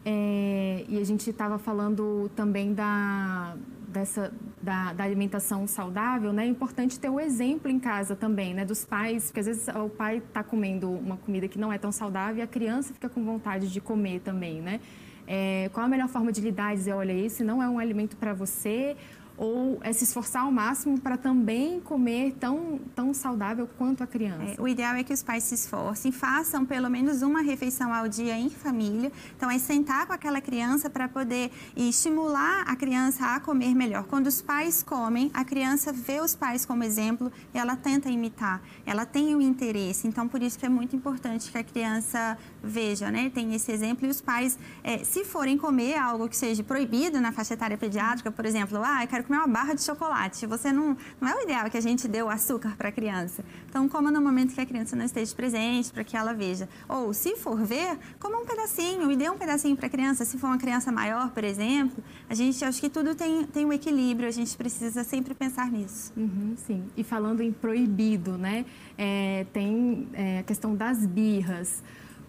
É, 0.04 0.84
e 0.90 0.98
a 0.98 1.04
gente 1.04 1.30
estava 1.30 1.60
falando 1.60 2.30
também 2.36 2.74
da, 2.74 3.56
dessa, 3.88 4.34
da, 4.62 4.94
da, 4.94 5.04
alimentação 5.04 5.68
saudável, 5.68 6.34
né, 6.34 6.44
é 6.44 6.48
importante 6.48 7.00
ter 7.00 7.10
o 7.10 7.20
exemplo 7.20 7.70
em 7.70 7.80
casa 7.80 8.16
também, 8.16 8.54
né, 8.54 8.66
dos 8.66 8.84
pais, 8.84 9.26
porque 9.26 9.42
às 9.42 9.46
vezes 9.46 9.68
o 9.68 9.90
pai 9.90 10.18
está 10.18 10.44
comendo 10.44 10.90
uma 10.90 11.18
comida 11.18 11.48
que 11.48 11.60
não 11.60 11.72
é 11.72 11.78
tão 11.78 11.92
saudável 11.92 12.38
e 12.38 12.42
a 12.42 12.48
criança 12.48 12.94
fica 12.94 13.10
com 13.10 13.24
vontade 13.24 13.72
de 13.72 13.80
comer 13.80 14.22
também, 14.22 14.60
né? 14.60 14.80
É, 15.28 15.70
qual 15.72 15.86
a 15.86 15.90
melhor 15.90 16.10
forma 16.10 16.32
de 16.32 16.42
lidar? 16.42 16.76
Dizer, 16.76 16.94
olha, 16.94 17.14
esse 17.14 17.44
não 17.44 17.62
é 17.62 17.70
um 17.70 17.78
alimento 17.78 18.18
para 18.18 18.34
você, 18.34 18.98
ou 19.42 19.80
é 19.82 19.92
se 19.92 20.04
esforçar 20.04 20.44
ao 20.44 20.52
máximo 20.52 21.00
para 21.00 21.18
também 21.18 21.80
comer 21.80 22.36
tão, 22.40 22.80
tão 22.96 23.12
saudável 23.12 23.68
quanto 23.76 24.04
a 24.04 24.08
criança? 24.08 24.54
É, 24.56 24.62
o 24.62 24.68
ideal 24.68 24.94
é 24.94 25.04
que 25.04 25.12
os 25.12 25.24
pais 25.24 25.46
se 25.46 25.56
esforcem, 25.56 26.12
façam 26.12 26.64
pelo 26.64 26.88
menos 26.92 27.24
uma 27.24 27.42
refeição 27.42 27.92
ao 27.92 28.08
dia 28.08 28.38
em 28.38 28.52
família. 28.52 29.12
Então, 29.36 29.50
é 29.50 29.58
sentar 29.58 30.06
com 30.06 30.14
aquela 30.14 30.40
criança 30.40 30.92
para 30.92 31.08
poder 31.10 31.52
estimular 31.76 32.66
a 32.68 32.76
criança 32.76 33.34
a 33.34 33.40
comer 33.40 33.74
melhor. 33.74 34.04
Quando 34.04 34.28
os 34.28 34.44
pais 34.44 34.84
comem, 34.84 35.32
a 35.34 35.44
criança 35.44 35.92
vê 35.92 36.20
os 36.20 36.36
pais 36.36 36.64
como 36.64 36.84
exemplo 36.84 37.32
e 37.52 37.58
ela 37.58 37.76
tenta 37.76 38.10
imitar. 38.10 38.62
Ela 38.86 39.08
tem 39.08 39.34
o 39.34 39.42
interesse. 39.42 40.08
Então, 40.08 40.28
por 40.28 40.44
isso 40.44 40.60
que 40.60 40.68
é 40.68 40.70
muito 40.70 40.96
importante 40.96 41.52
que 41.52 41.58
a 41.58 41.64
criança 41.64 42.38
veja, 42.64 43.10
né? 43.12 43.32
Tem 43.34 43.54
esse 43.54 43.72
exemplo 43.72 44.06
e 44.06 44.10
os 44.10 44.22
pais, 44.22 44.58
é, 44.84 45.00
se 45.00 45.26
forem 45.26 45.58
comer 45.58 45.96
algo 45.98 46.28
que 46.28 46.38
seja 46.38 46.64
proibido 46.64 47.20
na 47.20 47.32
faixa 47.32 47.54
etária 47.54 47.78
pediátrica, 47.78 48.32
por 48.32 48.46
exemplo, 48.46 48.80
ah, 48.84 49.04
eu 49.04 49.08
quero 49.08 49.24
comer 49.24 49.40
uma 49.40 49.48
barra 49.48 49.74
de 49.74 49.84
chocolate. 49.84 50.46
Você 50.46 50.72
não, 50.72 50.96
não 51.20 51.28
é 51.28 51.36
o 51.36 51.42
ideal 51.42 51.70
que 51.70 51.78
a 51.78 51.82
gente 51.82 52.08
dê 52.08 52.22
o 52.22 52.30
açúcar 52.30 52.76
para 52.78 52.90
a 52.90 52.92
criança. 52.92 53.44
Então, 53.70 53.88
coma 53.88 54.12
no 54.12 54.22
momento 54.22 54.54
que 54.54 54.62
a 54.62 54.66
criança 54.66 54.96
não 54.96 55.06
esteja 55.06 55.34
presente, 55.36 55.92
para 55.92 56.04
que 56.04 56.16
ela 56.16 56.34
veja. 56.34 56.68
Ou, 56.88 57.14
se 57.14 57.36
for 57.36 57.62
ver, 57.64 57.98
coma 58.20 58.38
um 58.38 58.46
pedacinho 58.46 59.12
e 59.12 59.16
dê 59.16 59.30
um 59.30 59.38
pedacinho 59.38 59.76
para 59.76 59.88
a 59.88 59.90
criança. 59.90 60.26
Se 60.26 60.38
for 60.38 60.48
uma 60.48 60.58
criança 60.58 60.92
maior, 60.92 61.32
por 61.32 61.44
exemplo, 61.44 62.04
a 62.30 62.36
gente 62.36 62.64
acho 62.64 62.80
que 62.80 62.90
tudo 62.90 63.16
tem, 63.16 63.46
tem 63.46 63.66
um 63.66 63.74
equilíbrio. 63.74 64.28
A 64.28 64.32
gente 64.32 64.56
precisa 64.56 65.04
sempre 65.04 65.34
pensar 65.34 65.72
nisso. 65.72 66.12
Uhum, 66.16 66.56
sim. 66.68 66.84
E 66.96 67.04
falando 67.04 67.42
em 67.42 67.52
proibido, 67.52 68.38
né? 68.38 68.66
É, 68.98 69.46
tem 69.54 70.08
é, 70.14 70.40
a 70.40 70.44
questão 70.44 70.76
das 70.76 71.06
birras 71.06 71.82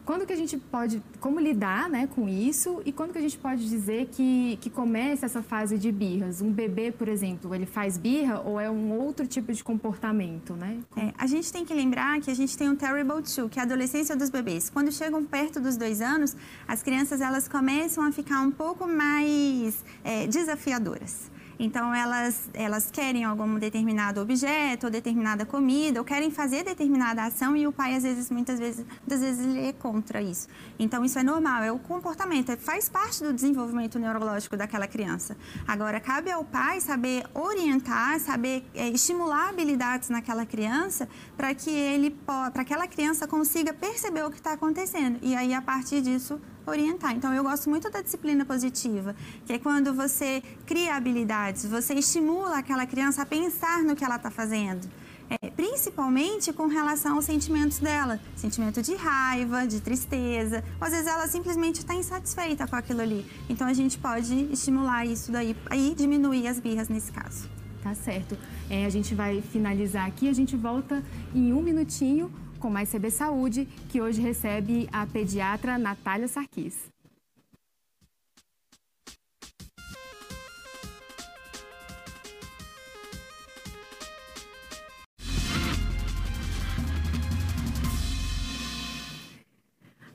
quando 0.05 0.27
que 0.27 0.33
a 0.33 0.37
gente 0.37 0.57
pode, 0.57 1.03
como 1.21 1.39
lidar 1.39 1.89
né, 1.89 2.09
com 2.09 2.29
isso 2.29 2.83
e 2.85 2.93
quando 2.93 3.13
que 3.13 3.19
a 3.19 3.21
gente 3.21 3.39
pode 3.39 3.69
dizer 3.69 4.09
que, 4.11 4.59
que 4.61 4.69
começa 4.69 5.27
essa 5.27 5.43
fase 5.43 5.79
de 5.79 5.93
birras? 5.93 6.43
Um 6.43 6.51
bebê, 6.51 6.91
por 6.91 7.09
exemplo, 7.09 7.55
ele 7.55 7.67
faz 7.67 7.97
birra 7.97 8.41
ou 8.41 8.59
é 8.59 8.69
um 8.69 8.93
outro 8.93 9.27
tipo 9.27 9.53
de 9.53 9.63
comportamento, 9.63 10.55
né? 10.55 10.79
É, 10.97 11.13
a 11.17 11.27
gente 11.27 11.53
tem 11.53 11.65
que 11.65 11.73
lembrar 11.73 12.21
que 12.21 12.31
a 12.31 12.35
gente 12.35 12.57
tem 12.57 12.69
um 12.69 12.77
terrible 12.77 13.23
two, 13.23 13.49
que 13.49 13.59
é 13.59 13.63
a 13.63 13.65
adolescência 13.65 14.17
dos 14.17 14.29
bebês. 14.29 14.69
Quando 14.69 14.91
chegam 14.91 15.25
perto 15.25 15.61
dos 15.61 15.77
dois 15.77 16.01
anos, 16.01 16.37
as 16.67 16.83
crianças 16.83 17.21
elas 17.21 17.47
começam 17.47 18.05
a 18.05 18.11
ficar 18.11 18.41
um 18.41 18.51
pouco 18.51 18.87
mais 18.89 19.85
é, 20.03 20.27
desafiadoras. 20.27 21.31
Então, 21.59 21.95
elas, 21.95 22.49
elas 22.55 22.91
querem 22.91 23.25
algum 23.25 23.59
determinado 23.59 24.21
objeto, 24.21 24.87
ou 24.87 24.91
determinada 24.91 25.45
comida, 25.45 26.01
ou 26.01 26.05
querem 26.05 26.31
fazer 26.31 26.65
determinada 26.65 27.25
ação 27.25 27.57
e 27.57 27.67
o 27.67 27.73
pai, 27.73 27.95
às 27.95 28.03
vezes, 28.03 28.31
muitas 28.31 28.59
vezes, 28.59 28.85
muitas 29.01 29.21
vezes 29.21 29.47
ele 29.47 29.67
é 29.67 29.73
contra 29.73 30.21
isso. 30.21 30.49
Então, 30.79 31.05
isso 31.05 31.19
é 31.19 31.23
normal, 31.23 31.63
é 31.63 31.73
o 31.73 31.79
comportamento, 31.79 32.51
é, 32.51 32.57
faz 32.57 32.89
parte 32.89 33.23
do 33.23 33.33
desenvolvimento 33.33 33.99
neurológico 33.99 34.57
daquela 34.57 34.87
criança. 34.87 35.37
Agora, 35.67 36.01
cabe 36.01 36.31
ao 36.31 36.45
pai 36.45 36.81
saber 36.81 37.25
orientar, 37.35 38.19
saber 38.21 38.65
é, 38.75 38.89
estimular 38.89 39.49
habilidades 39.49 40.09
naquela 40.09 40.45
criança 40.45 41.09
para 41.37 41.55
que 41.55 41.71
ele 41.71 42.11
para 42.11 42.63
aquela 42.63 42.87
criança 42.87 43.27
consiga 43.27 43.73
perceber 43.73 44.25
o 44.25 44.31
que 44.31 44.37
está 44.37 44.53
acontecendo. 44.53 45.19
E 45.23 45.35
aí, 45.35 45.55
a 45.55 45.63
partir 45.63 46.01
disso, 46.01 46.41
orientar. 46.67 47.13
Então, 47.15 47.33
eu 47.33 47.43
gosto 47.43 47.69
muito 47.69 47.91
da 47.91 48.01
disciplina 48.03 48.45
positiva, 48.45 49.15
que 49.47 49.53
é 49.53 49.59
quando 49.59 49.93
você 49.95 50.43
cria 50.67 50.97
habilidades, 50.97 51.67
você 51.67 51.95
estimula 51.95 52.59
aquela 52.59 52.87
criança 52.87 53.23
a 53.23 53.27
pensar 53.27 53.83
no 53.83 53.97
que 53.97 54.05
ela 54.05 54.17
está 54.17 54.31
fazendo. 54.31 54.89
É, 55.41 55.49
principalmente 55.51 56.53
com 56.53 56.67
relação 56.67 57.17
aos 57.17 57.25
sentimentos 57.25 57.79
dela, 57.79 58.21
sentimento 58.37 58.83
de 58.83 58.95
raiva, 58.95 59.67
de 59.67 59.81
tristeza, 59.81 60.63
ou 60.79 60.87
às 60.87 60.93
vezes 60.93 61.07
ela 61.07 61.27
simplesmente 61.27 61.77
está 61.77 61.95
insatisfeita 61.95 62.67
com 62.67 62.77
aquilo 62.77 63.01
ali. 63.01 63.25
Então 63.49 63.67
a 63.67 63.73
gente 63.73 63.97
pode 63.99 64.35
estimular 64.53 65.07
isso 65.07 65.33
daí, 65.33 65.57
aí 65.71 65.95
diminuir 65.97 66.47
as 66.49 66.61
birras 66.61 66.91
nesse 66.91 67.11
caso. 67.11 67.49
Tá 67.83 67.95
certo. 67.95 68.37
É, 68.69 68.85
a 68.85 68.91
gente 68.91 69.15
vai 69.15 69.41
finalizar 69.41 70.07
aqui, 70.07 70.29
a 70.29 70.33
gente 70.35 70.55
volta 70.55 71.03
em 71.35 71.53
um 71.53 71.63
minutinho 71.63 72.31
com 72.63 72.71
Mais 72.71 72.89
CB 72.89 73.11
Saúde, 73.11 73.67
que 73.91 74.01
hoje 74.01 74.21
recebe 74.21 74.89
a 74.93 75.05
pediatra 75.05 75.77
Natália 75.77 76.29
Sarquis. 76.29 76.93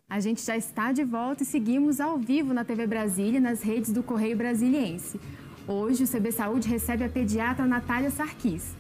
A 0.10 0.22
gente 0.22 0.42
já 0.42 0.56
está 0.56 0.94
de 0.94 1.04
volta 1.04 1.44
e 1.44 1.46
seguimos 1.46 2.00
ao 2.00 2.18
vivo 2.18 2.54
na 2.54 2.64
TV 2.64 2.88
Brasília, 2.88 3.42
nas 3.42 3.62
redes 3.62 3.92
do 3.92 4.02
Correio 4.02 4.38
Brasiliense. 4.38 5.20
Hoje 5.68 6.06
o 6.06 6.08
CB 6.08 6.32
Saúde 6.32 6.70
recebe 6.70 7.04
a 7.04 7.10
pediatra 7.10 7.68
Natália 7.68 8.10
Sarquis. 8.10 8.77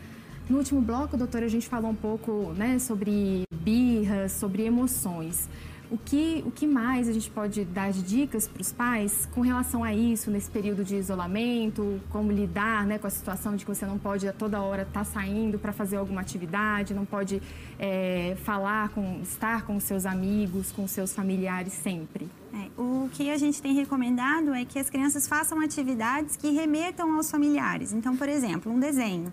No 0.49 0.59
último 0.59 0.79
bloco, 0.81 1.17
doutora, 1.17 1.45
a 1.45 1.49
gente 1.49 1.67
falou 1.67 1.91
um 1.91 1.95
pouco 1.95 2.53
né, 2.55 2.79
sobre 2.79 3.43
birras, 3.51 4.31
sobre 4.31 4.63
emoções. 4.63 5.49
O 5.91 5.97
que, 5.97 6.41
o 6.45 6.51
que 6.51 6.65
mais 6.65 7.07
a 7.09 7.13
gente 7.13 7.29
pode 7.29 7.63
dar 7.65 7.91
de 7.91 8.01
dicas 8.01 8.47
para 8.47 8.61
os 8.61 8.71
pais 8.71 9.27
com 9.33 9.41
relação 9.41 9.83
a 9.83 9.93
isso, 9.93 10.31
nesse 10.31 10.49
período 10.49 10.85
de 10.85 10.95
isolamento, 10.95 12.01
como 12.09 12.31
lidar 12.31 12.85
né, 12.85 12.97
com 12.97 13.07
a 13.07 13.09
situação 13.09 13.57
de 13.57 13.65
que 13.65 13.73
você 13.73 13.85
não 13.85 13.97
pode 13.97 14.25
a 14.27 14.33
toda 14.33 14.61
hora 14.61 14.83
estar 14.83 14.99
tá 14.99 15.05
saindo 15.05 15.59
para 15.59 15.73
fazer 15.73 15.97
alguma 15.97 16.21
atividade, 16.21 16.93
não 16.93 17.05
pode 17.05 17.41
é, 17.77 18.37
falar, 18.43 18.89
com, 18.89 19.19
estar 19.21 19.65
com 19.65 19.77
seus 19.81 20.05
amigos, 20.05 20.71
com 20.71 20.87
seus 20.87 21.13
familiares 21.13 21.73
sempre? 21.73 22.29
É, 22.53 22.81
o 22.81 23.09
que 23.13 23.29
a 23.29 23.37
gente 23.37 23.61
tem 23.61 23.73
recomendado 23.73 24.53
é 24.53 24.63
que 24.63 24.79
as 24.79 24.89
crianças 24.89 25.27
façam 25.27 25.59
atividades 25.59 26.37
que 26.37 26.51
remetam 26.51 27.15
aos 27.15 27.29
familiares. 27.29 27.91
Então, 27.91 28.15
por 28.15 28.29
exemplo, 28.29 28.71
um 28.71 28.79
desenho. 28.79 29.31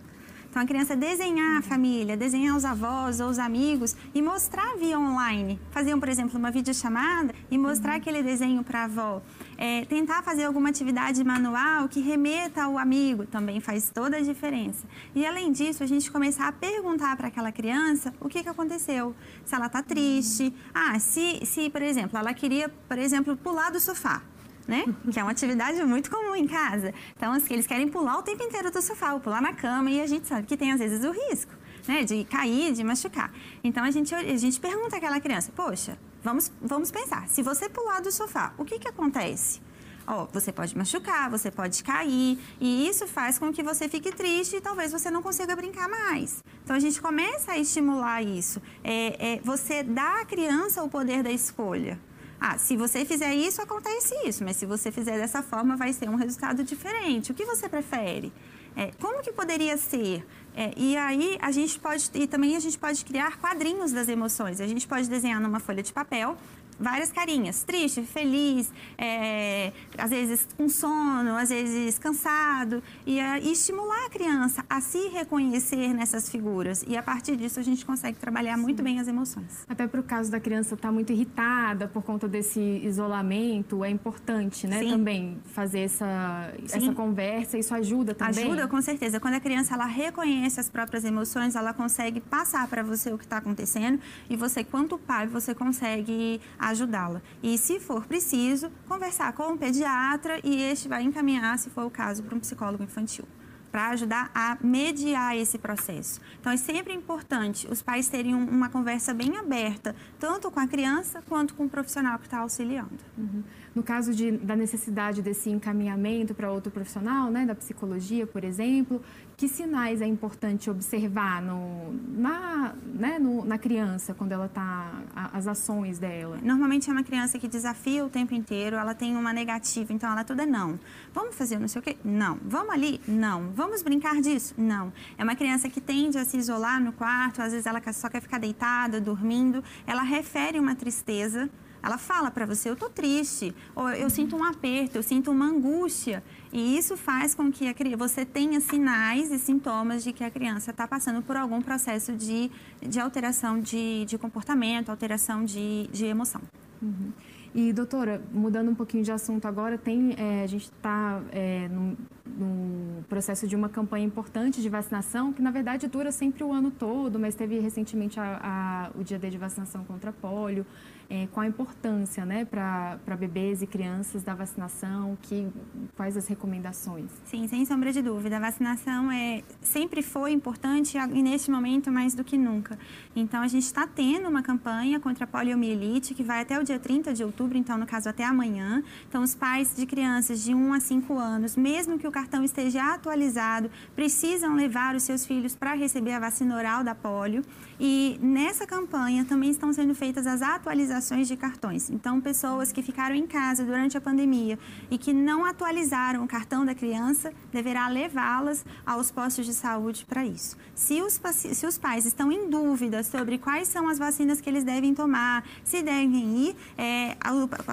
Então, 0.55 0.62
a 0.62 0.67
criança 0.67 0.95
desenhar 0.95 1.59
a 1.59 1.62
família, 1.62 2.17
desenhar 2.17 2.57
os 2.57 2.64
avós 2.64 3.19
ou 3.19 3.29
os 3.29 3.40
amigos 3.40 3.97
e 4.14 4.23
mostrar 4.23 4.77
via 4.77 4.97
online. 4.97 5.59
Fazer, 5.73 5.97
por 5.97 6.09
exemplo, 6.09 6.38
uma 6.38 6.49
videochamada 6.49 7.35
e 7.51 7.59
mostrar 7.59 7.95
uhum. 7.95 7.97
aquele 7.97 8.23
desenho 8.23 8.62
para 8.62 8.83
a 8.83 8.85
avó. 8.85 9.21
É, 9.59 9.85
tentar 9.87 10.23
fazer 10.23 10.45
alguma 10.45 10.69
atividade 10.69 11.25
manual 11.25 11.88
que 11.88 11.99
remeta 11.99 12.62
ao 12.62 12.79
amigo 12.79 13.27
também 13.27 13.59
faz 13.59 13.90
toda 13.90 14.19
a 14.19 14.21
diferença. 14.21 14.87
E, 15.12 15.27
além 15.27 15.51
disso, 15.51 15.83
a 15.83 15.87
gente 15.87 16.09
começar 16.09 16.47
a 16.47 16.53
perguntar 16.53 17.17
para 17.17 17.27
aquela 17.27 17.51
criança 17.51 18.14
o 18.21 18.29
que, 18.29 18.40
que 18.40 18.49
aconteceu. 18.49 19.12
Se 19.45 19.57
ela 19.57 19.67
está 19.67 19.83
triste. 19.83 20.55
Ah, 20.73 20.97
se, 21.01 21.45
se, 21.45 21.69
por 21.69 21.83
exemplo, 21.83 22.17
ela 22.17 22.33
queria, 22.33 22.69
por 22.69 22.97
exemplo, 22.97 23.37
pular 23.37 23.73
do 23.73 23.81
sofá 23.81 24.23
né? 24.66 24.85
Que 25.11 25.18
é 25.18 25.22
uma 25.22 25.33
atividade 25.33 25.83
muito 25.85 26.11
comum 26.11 26.35
em 26.35 26.46
casa. 26.46 26.92
Então, 27.16 27.33
assim, 27.33 27.55
eles 27.55 27.66
querem 27.66 27.88
pular 27.88 28.18
o 28.18 28.22
tempo 28.22 28.42
inteiro 28.42 28.70
do 28.70 28.81
sofá, 28.81 29.14
ou 29.14 29.20
pular 29.20 29.40
na 29.40 29.53
cama, 29.53 29.90
e 29.90 30.00
a 30.00 30.07
gente 30.07 30.27
sabe 30.27 30.46
que 30.46 30.57
tem, 30.57 30.72
às 30.72 30.79
vezes, 30.79 31.05
o 31.05 31.12
risco, 31.12 31.53
né? 31.87 32.05
De 32.05 32.24
cair, 32.24 32.72
de 32.72 32.83
machucar. 32.83 33.33
Então, 33.62 33.85
a 33.85 33.90
gente, 33.90 34.14
a 34.14 34.37
gente 34.37 34.61
pergunta 34.61 34.96
àquela 34.96 35.20
criança, 35.20 35.53
poxa, 35.55 35.98
vamos, 36.22 36.50
vamos 36.61 36.90
pensar, 36.90 37.29
se 37.29 37.42
você 37.42 37.68
pular 37.68 38.00
do 38.00 38.11
sofá, 38.11 38.55
o 38.59 38.64
que 38.64 38.79
que 38.79 38.88
acontece? 38.88 39.61
Ó, 40.07 40.27
você 40.31 40.53
pode 40.53 40.77
machucar, 40.77 41.31
você 41.31 41.50
pode 41.50 41.83
cair, 41.83 42.38
e 42.61 42.87
isso 42.87 43.07
faz 43.07 43.38
com 43.38 43.50
que 43.53 43.62
você 43.62 43.88
fique 43.88 44.12
triste 44.12 44.57
e 44.57 44.61
talvez 44.61 44.92
você 44.92 45.11
não 45.11 45.22
consiga 45.22 45.57
brincar 45.57 45.88
mais. 45.88 46.42
Então 46.62 46.77
a 46.77 46.79
gente 46.79 47.00
começa 47.00 47.53
a 47.53 47.59
estimular 47.59 48.22
isso. 48.22 48.61
É, 48.83 49.35
é, 49.35 49.40
você 49.42 49.83
dá 49.83 50.20
à 50.20 50.24
criança 50.24 50.83
o 50.83 50.90
poder 50.90 51.22
da 51.22 51.31
escolha. 51.31 51.98
Ah, 52.40 52.59
se 52.59 52.77
você 52.77 53.05
fizer 53.05 53.35
isso, 53.35 53.62
acontece 53.62 54.14
isso, 54.27 54.44
mas 54.44 54.57
se 54.57 54.66
você 54.66 54.90
fizer 54.90 55.18
dessa 55.18 55.42
forma, 55.42 55.77
vai 55.77 55.92
ser 55.92 56.09
um 56.09 56.16
resultado 56.16 56.62
diferente. 56.62 57.33
O 57.33 57.35
que 57.35 57.44
você 57.44 57.68
prefere? 57.68 58.33
É, 58.77 58.90
como 59.01 59.23
que 59.23 59.33
poderia 59.33 59.77
ser? 59.77 60.27
É, 60.57 60.73
e 60.77 60.97
aí 60.97 61.38
a 61.40 61.51
gente 61.51 61.79
pode 61.79 62.11
e 62.14 62.27
também 62.27 62.57
a 62.57 62.61
gente 62.61 62.79
pode 62.79 63.05
criar 63.05 63.38
quadrinhos 63.38 63.92
das 63.92 64.09
emoções. 64.09 64.61
A 64.61 64.66
gente 64.66 64.87
pode 64.87 65.09
desenhar 65.09 65.40
numa 65.40 65.61
folha 65.61 65.83
de 65.83 65.92
papel 65.92 66.37
várias 66.78 67.12
carinhas, 67.12 67.62
triste, 67.62 68.02
feliz, 68.02 68.72
é, 68.98 69.72
às 69.96 70.10
vezes 70.10 70.46
com 70.56 70.68
sono, 70.68 71.37
às 71.37 71.48
vezes 71.48 71.98
cansado, 71.98 72.82
e, 73.06 73.18
e, 73.18 73.52
estimular 73.52 74.06
a 74.06 74.10
criança 74.10 74.64
a 74.68 74.80
se 74.80 75.08
reconhecer 75.08 75.92
nessas 75.94 76.28
figuras. 76.28 76.84
E 76.87 76.96
a 76.96 77.02
partir 77.02 77.37
disso 77.37 77.60
a 77.60 77.62
gente 77.62 77.84
consegue 77.84 78.18
trabalhar 78.18 78.56
Sim. 78.56 78.62
muito 78.62 78.82
bem 78.82 79.00
as 79.00 79.08
emoções. 79.08 79.64
Até 79.68 79.87
para 79.87 80.00
o 80.00 80.02
caso 80.02 80.30
da 80.30 80.40
criança 80.40 80.74
estar 80.74 80.88
tá 80.88 80.92
muito 80.92 81.12
irritada 81.12 81.88
por 81.88 82.02
conta 82.02 82.28
desse 82.28 82.60
isolamento, 82.60 83.84
é 83.84 83.90
importante, 83.90 84.66
né? 84.66 84.80
Sim. 84.80 84.90
Também 84.90 85.38
fazer 85.46 85.80
essa, 85.80 86.52
essa 86.64 86.92
conversa, 86.92 87.58
isso 87.58 87.74
ajuda 87.74 88.14
também. 88.14 88.44
Ajuda, 88.44 88.68
com 88.68 88.80
certeza. 88.80 89.20
Quando 89.20 89.34
a 89.34 89.40
criança 89.40 89.74
ela 89.74 89.87
reconhece 89.87 90.60
as 90.60 90.68
próprias 90.68 91.04
emoções, 91.04 91.54
ela 91.54 91.72
consegue 91.72 92.20
passar 92.20 92.66
para 92.68 92.82
você 92.82 93.12
o 93.12 93.18
que 93.18 93.24
está 93.24 93.38
acontecendo 93.38 94.00
e 94.28 94.37
você, 94.37 94.64
quanto 94.64 94.98
pai, 94.98 95.26
você 95.26 95.54
consegue 95.54 96.40
ajudá-la. 96.68 97.22
E, 97.42 97.57
se 97.59 97.81
for 97.81 98.07
preciso, 98.07 98.70
conversar 98.88 99.33
com 99.33 99.53
um 99.53 99.57
pediatra 99.57 100.40
e 100.44 100.62
este 100.62 100.88
vai 100.88 101.03
encaminhar, 101.03 101.59
se 101.59 101.70
for 101.70 101.85
o 101.85 101.90
caso, 101.90 102.22
para 102.22 102.35
um 102.35 102.40
psicólogo 102.40 102.83
infantil 102.83 103.27
para 103.74 103.88
ajudar 103.88 104.31
a 104.33 104.57
mediar 104.62 105.37
esse 105.37 105.59
processo. 105.59 106.20
Então, 106.38 106.53
é 106.53 106.57
sempre 106.57 106.92
importante 106.92 107.66
os 107.68 107.83
pais 107.83 108.07
terem 108.07 108.33
uma 108.33 108.68
conversa 108.68 109.12
bem 109.12 109.37
aberta, 109.37 109.96
tanto 110.16 110.48
com 110.48 110.61
a 110.61 110.66
criança 110.68 111.20
quanto 111.29 111.55
com 111.55 111.64
o 111.64 111.68
profissional 111.68 112.16
que 112.20 112.27
está 112.27 112.38
auxiliando. 112.38 113.00
Uhum. 113.18 113.42
No 113.74 113.82
caso 113.82 114.14
de, 114.14 114.32
da 114.32 114.54
necessidade 114.54 115.20
desse 115.20 115.50
encaminhamento 115.50 116.34
para 116.34 116.50
outro 116.50 116.70
profissional, 116.70 117.30
né, 117.30 117.44
da 117.44 117.54
psicologia, 117.54 118.26
por 118.26 118.44
exemplo, 118.44 119.02
que 119.37 119.48
sinais 119.48 120.00
é 120.00 120.06
importante 120.06 120.70
observar 120.70 121.42
no, 121.42 121.92
na, 122.16 122.74
né, 122.84 123.18
no, 123.18 123.44
na 123.44 123.58
criança, 123.58 124.14
quando 124.14 124.32
ela 124.32 124.46
está, 124.46 124.92
as 125.32 125.48
ações 125.48 125.98
dela? 125.98 126.38
Normalmente 126.42 126.88
é 126.88 126.92
uma 126.92 127.02
criança 127.02 127.38
que 127.38 127.48
desafia 127.48 128.04
o 128.04 128.08
tempo 128.08 128.32
inteiro, 128.32 128.76
ela 128.76 128.94
tem 128.94 129.16
uma 129.16 129.32
negativa, 129.32 129.92
então 129.92 130.10
ela 130.10 130.22
tudo 130.22 130.42
é 130.42 130.46
não. 130.46 130.78
Vamos 131.12 131.34
fazer 131.34 131.58
não 131.58 131.66
sei 131.66 131.80
o 131.80 131.82
quê? 131.82 131.96
Não. 132.04 132.38
Vamos 132.44 132.72
ali? 132.72 133.00
Não. 133.08 133.50
Vamos 133.54 133.82
brincar 133.82 134.20
disso? 134.20 134.54
Não. 134.56 134.92
É 135.18 135.24
uma 135.24 135.34
criança 135.34 135.68
que 135.68 135.80
tende 135.80 136.16
a 136.16 136.24
se 136.24 136.37
isolar 136.37 136.80
no 136.80 136.92
quarto, 136.92 137.42
às 137.42 137.50
vezes 137.50 137.66
ela 137.66 137.82
só 137.92 138.08
quer 138.08 138.20
ficar 138.20 138.38
deitada, 138.38 139.00
dormindo, 139.00 139.64
ela 139.84 140.02
refere 140.02 140.60
uma 140.60 140.76
tristeza, 140.76 141.50
ela 141.85 141.99
fala 141.99 142.31
para 142.31 142.47
você, 142.47 142.70
eu 142.70 142.77
tô 142.77 142.88
triste, 142.88 143.55
ou 143.77 143.90
eu 143.90 144.09
sinto 144.09 144.35
um 144.35 144.42
aperto, 144.42 144.97
eu 144.97 145.03
sinto 145.03 145.31
uma 145.31 145.44
angústia. 145.44 146.25
E 146.51 146.79
isso 146.79 146.97
faz 146.97 147.35
com 147.35 147.53
que 147.53 147.68
a, 147.68 147.75
você 147.97 148.25
tenha 148.25 148.59
sinais 148.59 149.31
e 149.31 149.38
sintomas 149.38 150.03
de 150.03 150.11
que 150.12 150.25
a 150.25 150.31
criança 150.31 150.70
está 150.70 150.88
passando 150.88 151.20
por 151.20 151.37
algum 151.37 151.61
processo 151.61 152.12
de, 152.12 152.51
de 152.81 152.99
alteração 152.99 153.61
de, 153.61 154.07
de 154.07 154.16
comportamento, 154.16 154.88
alteração 154.88 155.44
de, 155.44 155.87
de 155.92 156.07
emoção. 156.07 156.40
Uhum. 156.81 157.12
E, 157.55 157.73
doutora, 157.73 158.20
mudando 158.33 158.70
um 158.70 158.75
pouquinho 158.75 159.05
de 159.05 159.12
assunto 159.12 159.47
agora, 159.47 159.77
tem, 159.77 160.14
é, 160.18 160.42
a 160.42 160.47
gente 160.47 160.64
está 160.64 161.20
é, 161.31 161.68
no, 161.68 163.05
processo 163.09 163.47
de 163.47 163.55
uma 163.55 163.68
campanha 163.68 164.05
importante 164.05 164.61
de 164.61 164.68
vacinação, 164.68 165.33
que 165.33 165.42
na 165.42 165.51
verdade 165.51 165.87
dura 165.87 166.11
sempre 166.11 166.42
o 166.42 166.53
ano 166.53 166.70
todo, 166.70 167.18
mas 167.18 167.35
teve 167.35 167.61
recentemente 167.61 168.18
a, 168.18 168.40
a 168.42 168.99
o 168.99 169.05
dia 169.05 169.18
D 169.18 169.31
de 169.31 169.38
vacinação 169.38 169.85
contra 169.85 170.11
polio 170.11 170.66
é, 171.09 171.29
qual 171.33 171.45
a 171.45 171.49
importância 171.49 172.25
né, 172.25 172.45
para 172.45 173.17
bebês 173.19 173.62
e 173.62 173.67
crianças 173.67 174.23
da 174.23 174.35
vacinação, 174.35 175.17
que, 175.21 175.49
quais 175.97 176.17
as 176.17 176.27
recomendações? 176.27 177.11
Sim, 177.27 177.47
sem 177.47 177.64
sombra 177.64 177.93
de 177.93 178.01
dúvida. 178.01 178.37
A 178.37 178.40
vacinação 178.40 179.11
é, 179.11 179.43
sempre 179.61 180.03
foi 180.03 180.33
importante 180.33 180.97
e 180.97 181.23
neste 181.23 181.51
momento 181.51 181.90
mais 181.93 182.14
do 182.14 182.25
que 182.25 182.38
nunca. 182.38 182.79
Então, 183.14 183.43
a 183.43 183.49
gente 183.49 183.64
está 183.64 183.87
tendo 183.87 184.29
uma 184.29 184.43
campanha 184.43 184.99
contra 184.99 185.25
a 185.25 185.27
poliomielite 185.27 186.14
que 186.14 186.23
vai 186.23 186.40
até 186.40 186.59
o 186.59 186.64
dia 186.64 186.79
30 186.79 187.12
de 187.12 187.23
outubro, 187.23 187.59
então, 187.59 187.77
no 187.77 187.87
caso, 187.87 188.09
até 188.09 188.25
amanhã. 188.25 188.83
Então, 189.09 189.23
os 189.23 189.35
pais 189.35 189.75
de 189.77 189.87
crianças 189.87 190.43
de 190.43 190.55
1 190.55 190.73
a 190.73 190.81
5 190.81 191.19
anos, 191.19 191.57
mesmo 191.57 191.99
que 191.99 192.09
o 192.09 192.12
cartão 192.12 192.43
esteja 192.43 192.95
atualizado, 192.95 193.71
precisam 193.95 194.55
levar 194.55 194.95
os 194.95 195.03
seus 195.03 195.27
filhos 195.27 195.55
para 195.55 195.75
receber 195.75 196.12
a 196.12 196.21
vacina 196.21 196.57
oral 196.57 196.83
da 196.83 196.95
polio. 196.95 197.43
E 197.79 198.19
nessa 198.23 198.67
campanha 198.67 199.25
também 199.25 199.51
estão 199.51 199.73
sendo 199.73 199.95
feitas 199.95 200.27
as 200.27 200.40
atualizações 200.40 200.93
de 201.26 201.37
cartões. 201.37 201.90
Então, 201.90 202.20
pessoas 202.20 202.72
que 202.72 202.83
ficaram 202.83 203.14
em 203.14 203.26
casa 203.26 203.64
durante 203.64 203.96
a 203.96 204.00
pandemia 204.00 204.59
e 204.90 204.98
que 204.98 205.12
não 205.12 205.44
atualizaram 205.44 206.24
o 206.24 206.28
cartão 206.28 206.64
da 206.64 206.74
criança, 206.74 207.33
deverá 207.52 207.88
levá-las 207.88 208.64
aos 208.87 209.11
postos 209.11 209.46
de 209.46 209.54
saúde 209.54 210.04
para 210.04 210.24
isso. 210.24 210.57
Se 210.74 211.00
os, 211.02 211.20
se 211.35 211.66
os 211.66 211.78
pais 211.78 212.07
estão 212.07 212.30
em 212.30 212.48
dúvida 212.48 213.02
sobre 213.02 213.38
quais 213.38 213.68
são 213.68 213.88
as 213.88 213.98
vacinas 213.98 214.40
que 214.40 214.48
eles 214.48 214.64
devem 214.64 214.94
tomar, 214.94 215.44
se 215.64 215.83
devem 215.83 216.48
ir, 216.48 216.57
é, 216.76 217.16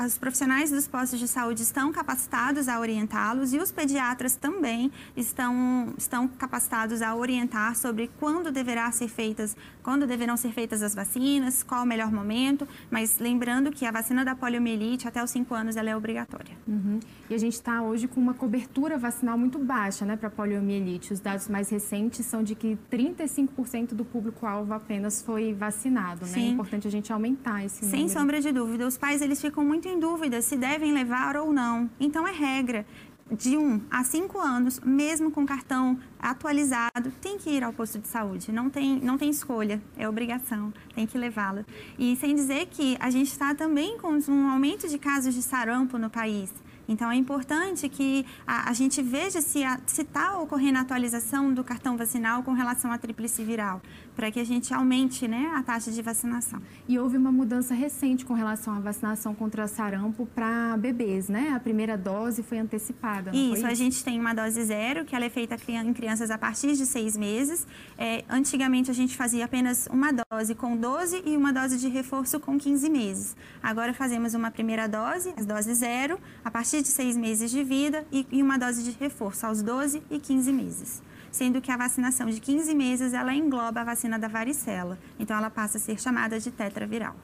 os 0.05 0.17
profissionais 0.17 0.71
dos 0.71 0.87
postos 0.87 1.19
de 1.19 1.27
saúde 1.27 1.61
estão 1.61 1.91
capacitados 1.91 2.67
a 2.67 2.79
orientá-los 2.79 3.53
e 3.53 3.57
os 3.57 3.71
pediatras 3.71 4.35
também 4.35 4.91
estão, 5.15 5.93
estão 5.97 6.27
capacitados 6.27 7.01
a 7.01 7.15
orientar 7.15 7.75
sobre 7.75 8.09
quando 8.19 8.51
deverá 8.51 8.91
ser 8.91 9.07
feitas 9.07 9.55
quando 9.83 10.05
deverão 10.05 10.37
ser 10.37 10.51
feitas 10.51 10.81
as 10.83 10.93
vacinas, 10.93 11.63
qual 11.63 11.83
o 11.83 11.85
melhor 11.85 12.11
momento, 12.11 12.67
mas 12.89 13.10
lembrando 13.19 13.71
que 13.71 13.85
a 13.85 13.91
vacina 13.91 14.23
da 14.23 14.35
poliomielite 14.35 15.07
até 15.07 15.23
os 15.23 15.29
5 15.31 15.53
anos 15.53 15.75
ela 15.75 15.89
é 15.89 15.95
obrigatória. 15.95 16.55
Uhum. 16.67 16.99
E 17.29 17.33
a 17.33 17.37
gente 17.37 17.53
está 17.53 17.81
hoje 17.81 18.07
com 18.07 18.19
uma 18.19 18.33
cobertura 18.33 18.97
vacinal 18.97 19.37
muito 19.37 19.59
baixa 19.59 20.05
né, 20.05 20.15
para 20.15 20.29
poliomielite. 20.29 21.13
Os 21.13 21.19
dados 21.19 21.47
mais 21.47 21.69
recentes 21.69 22.25
são 22.25 22.43
de 22.43 22.55
que 22.55 22.77
35% 22.91 23.93
do 23.93 24.05
público-alvo 24.05 24.73
apenas 24.73 25.21
foi 25.21 25.53
vacinado. 25.53 26.25
Né? 26.25 26.33
É 26.35 26.47
importante 26.47 26.87
a 26.87 26.91
gente 26.91 27.11
aumentar 27.11 27.65
esse 27.65 27.83
número. 27.83 27.97
Sem 27.97 28.09
sombra 28.09 28.41
de 28.41 28.51
dúvida. 28.51 28.87
Os 28.87 28.97
pais 28.97 29.21
eles 29.21 29.41
ficam 29.41 29.63
muito 29.63 29.87
em 29.87 29.99
dúvida 29.99 30.41
se 30.41 30.55
devem 30.55 30.93
levar 30.93 31.37
ou 31.37 31.53
não. 31.53 31.89
Então 31.99 32.27
é 32.27 32.31
regra 32.31 32.85
de 33.31 33.57
1 33.57 33.81
a 33.89 34.03
5 34.03 34.39
anos, 34.39 34.79
mesmo 34.81 35.31
com 35.31 35.45
cartão 35.45 35.97
atualizado, 36.19 37.11
tem 37.21 37.37
que 37.37 37.49
ir 37.49 37.63
ao 37.63 37.71
posto 37.71 37.97
de 37.97 38.07
saúde. 38.07 38.51
Não 38.51 38.69
tem, 38.69 38.99
não 38.99 39.17
tem 39.17 39.29
escolha, 39.29 39.81
é 39.97 40.07
obrigação, 40.07 40.73
tem 40.93 41.07
que 41.07 41.17
levá-lo. 41.17 41.65
E 41.97 42.15
sem 42.17 42.35
dizer 42.35 42.67
que 42.67 42.97
a 42.99 43.09
gente 43.09 43.31
está 43.31 43.55
também 43.55 43.97
com 43.97 44.19
um 44.27 44.49
aumento 44.49 44.87
de 44.87 44.97
casos 44.97 45.33
de 45.33 45.41
sarampo 45.41 45.97
no 45.97 46.09
país. 46.09 46.51
Então, 46.87 47.09
é 47.09 47.15
importante 47.15 47.87
que 47.87 48.25
a, 48.45 48.69
a 48.69 48.73
gente 48.73 49.01
veja 49.01 49.39
se 49.39 49.61
está 49.85 50.37
ocorrendo 50.39 50.77
a 50.77 50.81
atualização 50.81 51.53
do 51.53 51.63
cartão 51.63 51.95
vacinal 51.95 52.43
com 52.43 52.51
relação 52.51 52.91
à 52.91 52.97
tríplice 52.97 53.43
viral 53.43 53.81
para 54.15 54.31
que 54.31 54.39
a 54.39 54.43
gente 54.43 54.73
aumente 54.73 55.27
né, 55.27 55.51
a 55.55 55.63
taxa 55.63 55.91
de 55.91 56.01
vacinação. 56.01 56.61
E 56.87 56.99
houve 56.99 57.17
uma 57.17 57.31
mudança 57.31 57.73
recente 57.73 58.25
com 58.25 58.33
relação 58.33 58.75
à 58.75 58.79
vacinação 58.79 59.33
contra 59.33 59.67
sarampo 59.67 60.25
para 60.25 60.77
bebês, 60.77 61.29
né? 61.29 61.51
A 61.55 61.59
primeira 61.59 61.97
dose 61.97 62.43
foi 62.43 62.59
antecipada. 62.59 63.31
Isso, 63.31 63.57
isso, 63.57 63.67
a 63.67 63.73
gente 63.73 64.03
tem 64.03 64.19
uma 64.19 64.33
dose 64.33 64.63
zero, 64.63 65.05
que 65.05 65.15
ela 65.15 65.25
é 65.25 65.29
feita 65.29 65.57
em 65.67 65.93
crianças 65.93 66.31
a 66.31 66.37
partir 66.37 66.73
de 66.73 66.85
seis 66.85 67.15
meses. 67.15 67.65
É, 67.97 68.23
antigamente 68.29 68.91
a 68.91 68.93
gente 68.93 69.15
fazia 69.15 69.45
apenas 69.45 69.87
uma 69.91 70.11
dose 70.11 70.55
com 70.55 70.75
12 70.75 71.23
e 71.25 71.37
uma 71.37 71.51
dose 71.53 71.77
de 71.77 71.87
reforço 71.87 72.39
com 72.39 72.57
15 72.57 72.89
meses. 72.89 73.35
Agora 73.61 73.93
fazemos 73.93 74.33
uma 74.33 74.51
primeira 74.51 74.87
dose, 74.87 75.33
a 75.37 75.43
dose 75.43 75.73
zero, 75.73 76.19
a 76.43 76.51
partir 76.51 76.81
de 76.81 76.87
seis 76.87 77.15
meses 77.15 77.51
de 77.51 77.63
vida 77.63 78.05
e, 78.11 78.25
e 78.31 78.41
uma 78.41 78.57
dose 78.57 78.83
de 78.83 78.91
reforço 78.91 79.45
aos 79.45 79.61
12 79.61 80.01
e 80.09 80.19
15 80.19 80.51
meses 80.51 81.10
sendo 81.31 81.61
que 81.61 81.71
a 81.71 81.77
vacinação 81.77 82.29
de 82.29 82.39
15 82.39 82.75
meses 82.75 83.13
ela 83.13 83.33
engloba 83.33 83.81
a 83.81 83.83
vacina 83.83 84.19
da 84.19 84.27
varicela. 84.27 84.99
Então 85.19 85.35
ela 85.37 85.49
passa 85.49 85.77
a 85.77 85.81
ser 85.81 85.99
chamada 85.99 86.39
de 86.39 86.51
tetraviral. 86.51 87.15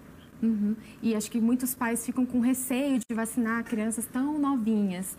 Uhum. 0.41 0.75
E 1.01 1.15
acho 1.15 1.31
que 1.31 1.41
muitos 1.41 1.73
pais 1.73 2.05
ficam 2.05 2.25
com 2.25 2.39
receio 2.39 2.99
de 2.99 3.15
vacinar 3.15 3.63
crianças 3.63 4.05
tão 4.05 4.37
novinhas 4.37 5.17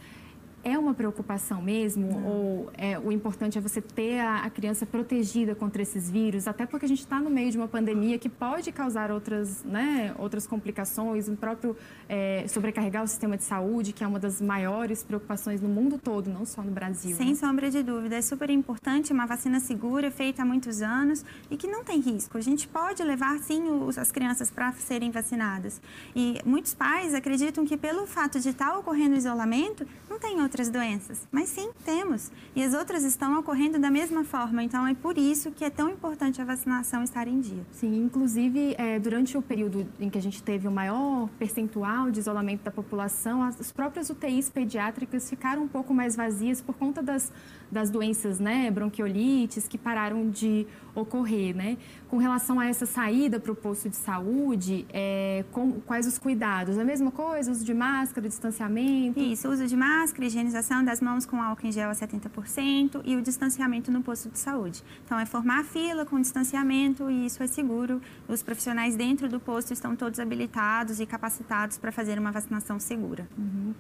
é 0.69 0.79
uma 0.79 0.95
preocupação 0.95 1.63
mesmo? 1.63 2.07
Não. 2.07 2.27
Ou 2.27 2.71
é, 2.77 2.99
o 2.99 3.11
importante 3.11 3.59
é 3.59 3.61
você 3.61 3.81
ter 3.81 4.21
a, 4.21 4.45
a, 4.45 4.51
criança 4.51 4.87
protegida 4.87 5.55
contra 5.55 5.83
esses 5.83 6.11
vírus? 6.11 6.47
Até 6.47 6.67
porque 6.67 6.87
a 6.87 6.89
gente 6.89 7.01
está 7.01 7.21
no 7.21 7.31
meio 7.31 7.51
de 7.51 7.57
uma 7.57 7.69
pandemia 7.69 8.19
que 8.19 8.29
pode 8.29 8.71
causar 8.73 9.11
outras, 9.11 9.65
né, 9.65 10.15
outras 10.19 10.47
complicações, 10.47 11.29
o 11.29 11.37
próprio 11.37 11.77
é, 12.09 12.45
sobrecarregar 12.49 13.03
o 13.03 13.07
sistema 13.07 13.37
de 13.37 13.45
saúde, 13.45 13.93
que 13.93 14.05
é 14.05 14.07
uma 14.07 14.19
das 14.19 14.41
maiores 14.41 15.03
preocupações 15.03 15.61
no 15.61 15.69
mundo 15.69 15.99
todo, 15.99 16.31
não 16.31 16.45
só 16.45 16.63
no 16.63 16.71
Brasil. 16.71 17.17
Sem 17.17 17.31
né? 17.31 17.35
sombra 17.35 17.71
de 17.71 17.83
dúvida. 17.83 18.17
É 18.17 18.23
super 18.23 18.51
importante 18.51 19.13
uma 19.13 19.27
vacina 19.27 19.61
segura, 19.61 20.11
feita 20.11 20.43
há 20.43 20.45
muitos 20.45 20.83
anos 20.83 21.25
e 21.51 21.57
que 21.57 21.67
não 21.67 21.85
tem 21.85 22.01
risco. 22.01 22.37
A 22.37 22.41
gente 22.41 22.69
pode 22.69 23.03
levar, 23.03 23.39
sim, 23.39 23.63
os, 23.69 23.99
as 23.99 24.11
crianças 24.11 24.51
para 24.51 24.73
serem 24.73 25.11
vacinadas. 25.11 25.81
E 26.15 26.41
muitos 26.45 26.75
pais 26.75 27.15
acreditam 27.15 27.65
que 27.65 27.77
pelo 27.77 28.07
fato 28.07 28.41
de 28.41 28.51
estar 28.51 28.71
tá 28.71 28.79
ocorrendo 28.79 29.17
isolamento, 29.17 29.87
não 30.09 30.19
tem 30.19 30.41
outras 30.59 30.71
doenças. 30.71 31.29
Mas 31.31 31.49
sim, 31.49 31.71
temos. 31.85 32.33
E 32.55 32.63
as 32.63 32.75
outras 32.75 33.05
estão 33.05 33.39
ocorrendo 33.39 33.79
da 33.79 33.91
mesma 33.91 34.25
forma. 34.25 34.63
Então, 34.63 34.87
é 34.87 34.95
por 34.95 35.17
isso 35.17 35.53
que 35.53 35.65
é 35.65 35.71
tão 35.71 35.89
importante 35.89 36.43
a 36.43 36.45
vacinação 36.45 37.03
estar 37.05 37.29
em 37.29 37.41
dia. 37.41 37.65
Sim, 37.71 38.03
inclusive, 38.05 38.75
é, 38.77 38.99
durante 38.99 39.39
o 39.39 39.43
período 39.43 39.87
em 40.01 40.11
que 40.11 40.19
a 40.19 40.23
gente 40.23 40.43
teve 40.43 40.67
o 40.67 40.71
maior 40.71 41.29
percentual 41.39 42.11
de 42.11 42.19
isolamento 42.19 42.65
da 42.65 42.71
população, 42.71 43.43
as 43.43 43.71
próprias 43.71 44.11
UTIs 44.11 44.49
pediátricas 44.49 45.31
ficaram 45.31 45.63
um 45.63 45.69
pouco 45.69 45.95
mais 45.95 46.17
vazias 46.17 46.61
por 46.61 46.75
conta 46.75 47.03
das, 47.03 47.33
das 47.71 47.91
doenças, 47.91 48.41
né, 48.41 48.71
bronquiolites, 48.71 49.69
que 49.69 49.79
pararam 49.79 50.29
de 50.29 50.67
ocorrer, 50.95 51.55
né? 51.55 51.77
Com 52.09 52.17
relação 52.17 52.59
a 52.59 52.67
essa 52.67 52.87
saída 52.87 53.39
para 53.39 53.53
o 53.53 53.55
posto 53.55 53.89
de 53.89 53.97
saúde, 53.97 54.87
é, 54.93 55.45
com, 55.53 55.73
quais 55.83 56.07
os 56.07 56.19
cuidados? 56.19 56.79
A 56.79 56.85
mesma 56.85 57.11
coisa, 57.11 57.51
uso 57.53 57.65
de 57.65 57.75
máscara, 57.75 58.27
distanciamento? 58.29 59.21
Isso, 59.21 59.49
uso 59.49 59.67
de 59.67 59.77
máscara, 59.77 60.27
higienização 60.39 60.85
das 60.85 61.01
mãos 61.01 61.27
com 61.27 61.43
álcool 61.43 61.67
em 61.67 61.73
gel 61.73 61.91
a 61.91 61.93
70% 61.93 63.03
e 63.05 63.17
o 63.17 63.23
distanciamento 63.23 63.91
no 63.91 64.03
posto 64.03 64.29
de 64.29 64.39
saúde. 64.39 64.83
Então, 65.05 65.19
é 65.19 65.27
formar 65.27 65.65
fila 65.65 66.07
com 66.07 66.21
distanciamento 66.21 67.11
e 67.11 67.27
isso 67.27 67.43
é 67.43 67.47
seguro. 67.47 68.01
Os 68.29 68.43
profissionais 68.43 68.95
dentro 68.97 69.29
do 69.29 69.41
posto 69.41 69.73
estão 69.73 69.97
todos 69.97 70.21
habilitados 70.21 71.01
e 71.01 71.07
capacitados 71.07 71.79
para 71.79 71.91
fazer 71.91 72.19
uma 72.19 72.31
vacinação 72.31 72.79
segura. 72.79 73.29
Uhum. 73.37 73.75